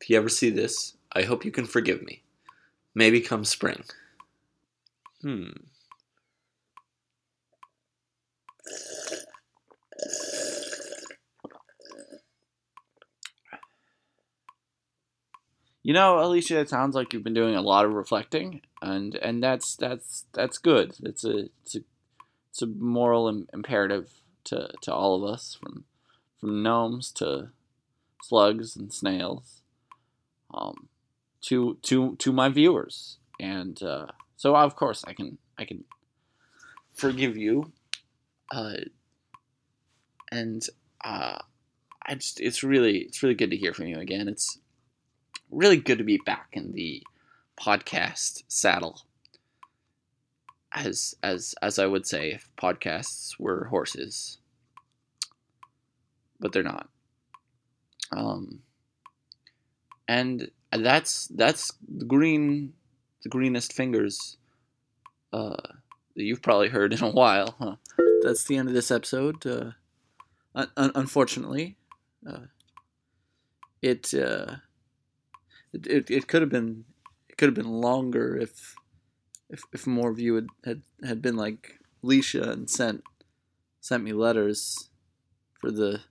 If 0.00 0.10
you 0.10 0.16
ever 0.16 0.28
see 0.28 0.50
this, 0.50 0.94
I 1.12 1.22
hope 1.22 1.44
you 1.44 1.50
can 1.50 1.66
forgive 1.66 2.02
me. 2.02 2.22
Maybe 2.94 3.20
come 3.20 3.44
spring. 3.44 3.84
Hmm. 5.20 5.50
You 15.84 15.92
know, 15.94 16.20
Alicia, 16.20 16.60
it 16.60 16.68
sounds 16.68 16.94
like 16.94 17.12
you've 17.12 17.24
been 17.24 17.34
doing 17.34 17.56
a 17.56 17.62
lot 17.62 17.84
of 17.84 17.92
reflecting, 17.92 18.60
and 18.82 19.14
and 19.16 19.42
that's 19.42 19.76
that's 19.76 20.26
that's 20.32 20.58
good. 20.58 20.96
It's 21.02 21.24
a 21.24 21.48
it's 21.62 21.76
a 21.76 21.80
it's 22.50 22.62
a 22.62 22.66
moral 22.66 23.28
Im- 23.28 23.48
imperative 23.54 24.10
to, 24.44 24.68
to 24.82 24.92
all 24.92 25.14
of 25.14 25.32
us, 25.32 25.56
from 25.58 25.84
from 26.38 26.62
gnomes 26.62 27.12
to 27.12 27.50
slugs 28.22 28.76
and 28.76 28.92
snails, 28.92 29.62
um, 30.52 30.88
to 31.42 31.78
to 31.82 32.16
to 32.16 32.32
my 32.32 32.48
viewers, 32.48 33.18
and 33.40 33.80
uh, 33.82 34.06
so 34.36 34.56
of 34.56 34.74
course 34.74 35.04
I 35.06 35.14
can 35.14 35.38
I 35.56 35.64
can 35.64 35.84
forgive 36.92 37.36
you, 37.36 37.72
uh, 38.50 38.78
and 40.32 40.66
uh, 41.04 41.38
I 42.04 42.14
just 42.16 42.40
it's 42.40 42.64
really 42.64 42.98
it's 42.98 43.22
really 43.22 43.36
good 43.36 43.52
to 43.52 43.56
hear 43.56 43.72
from 43.72 43.86
you 43.86 43.98
again. 43.98 44.26
It's 44.26 44.58
really 45.52 45.76
good 45.76 45.98
to 45.98 46.04
be 46.04 46.18
back 46.18 46.48
in 46.52 46.72
the 46.72 47.02
podcast 47.62 48.42
saddle. 48.48 49.02
As 50.74 51.14
as 51.22 51.54
as 51.62 51.78
I 51.78 51.86
would 51.86 52.06
say 52.06 52.32
if 52.32 52.50
podcasts 52.56 53.38
were 53.38 53.66
horses. 53.66 54.38
But 56.40 56.52
they're 56.52 56.62
not. 56.62 56.88
Um 58.10 58.60
and 60.08 60.50
that's 60.70 61.28
that's 61.28 61.72
the 61.86 62.06
green 62.06 62.72
the 63.22 63.28
greenest 63.28 63.72
fingers 63.72 64.38
uh 65.32 65.56
that 66.14 66.24
you've 66.24 66.42
probably 66.42 66.68
heard 66.68 66.92
in 66.92 67.02
a 67.02 67.10
while, 67.10 67.54
huh? 67.58 67.76
That's 68.22 68.44
the 68.44 68.56
end 68.56 68.68
of 68.68 68.74
this 68.74 68.90
episode. 68.90 69.46
Uh, 69.46 69.72
un- 70.54 70.70
un- 70.76 70.92
unfortunately, 70.94 71.76
uh, 72.28 72.46
it, 73.80 74.12
uh, 74.14 74.56
it 75.72 75.86
it 75.86 76.10
it 76.10 76.26
could 76.28 76.42
have 76.42 76.50
been 76.50 76.84
could 77.42 77.48
have 77.48 77.56
been 77.56 77.80
longer 77.80 78.36
if 78.36 78.76
if 79.50 79.64
if 79.72 79.84
more 79.84 80.12
of 80.12 80.20
you 80.20 80.36
had 80.36 80.46
had, 80.64 80.82
had 81.04 81.20
been 81.20 81.34
like 81.34 81.80
Leisha 82.04 82.48
and 82.48 82.70
sent 82.70 83.02
sent 83.80 84.04
me 84.04 84.12
letters 84.12 84.90
for 85.60 85.72
the 85.72 86.02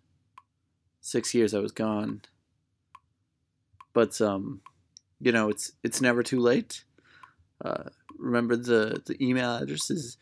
six 1.00 1.34
years 1.34 1.54
I 1.54 1.60
was 1.60 1.72
gone. 1.72 2.24
But 3.94 4.20
um, 4.20 4.60
you 5.22 5.32
know, 5.32 5.48
it's 5.48 5.72
it's 5.86 6.02
never 6.02 6.22
too 6.22 6.41
late. 6.41 6.84
Uh, 7.63 7.84
remember 8.17 8.58
the 8.58 9.02
the 9.06 9.15
email 9.26 9.56
address 9.56 9.89
is 9.89 10.17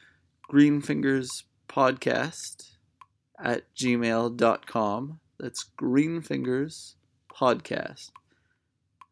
greenfingerspodcast 0.53 2.69
at 3.43 3.63
gmail.com. 3.73 5.19
That's 5.39 5.65
greenfingerspodcast 5.75 8.11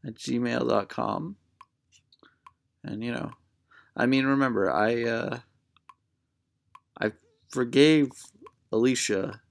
at 0.05 0.13
gmail.com. 0.13 1.37
And 2.87 3.03
you 3.03 3.11
know, 3.11 3.31
I 3.95 4.05
mean, 4.05 4.25
remember, 4.25 4.71
I 4.71 5.03
uh, 5.03 5.39
I 6.99 7.11
forgave 7.49 8.11
Alicia 8.71 9.41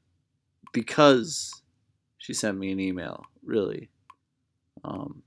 because 0.72 1.62
she 2.18 2.32
sent 2.34 2.58
me 2.58 2.72
an 2.72 2.80
email. 2.80 3.24
Really, 3.44 3.90
um, 4.84 5.22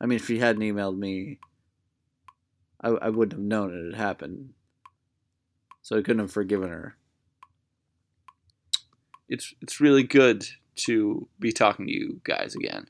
I 0.00 0.06
mean, 0.06 0.16
if 0.16 0.26
she 0.26 0.38
hadn't 0.38 0.62
emailed 0.62 0.98
me, 0.98 1.38
I, 2.80 2.90
I 2.90 3.08
wouldn't 3.10 3.38
have 3.38 3.46
known 3.46 3.74
it 3.74 3.96
had 3.96 4.00
happened. 4.00 4.50
So 5.82 5.96
I 5.96 6.02
couldn't 6.02 6.20
have 6.20 6.32
forgiven 6.32 6.68
her. 6.68 6.96
it's 9.28 9.54
it's 9.60 9.80
really 9.80 10.02
good 10.02 10.46
to 10.76 11.28
be 11.38 11.52
talking 11.52 11.86
to 11.86 11.92
you 11.92 12.20
guys 12.24 12.54
again. 12.54 12.86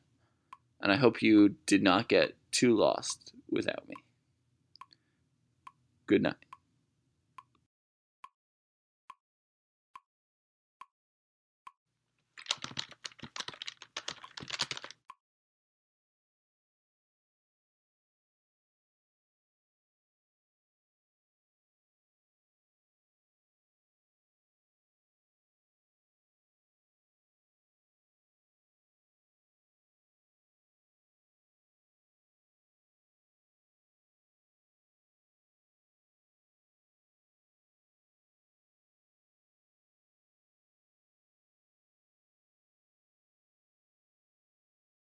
And 0.80 0.92
I 0.92 0.96
hope 0.96 1.22
you 1.22 1.56
did 1.66 1.82
not 1.82 2.08
get 2.08 2.34
too 2.50 2.76
lost 2.76 3.32
without 3.50 3.88
me. 3.88 3.94
Good 6.06 6.22
night. 6.22 6.45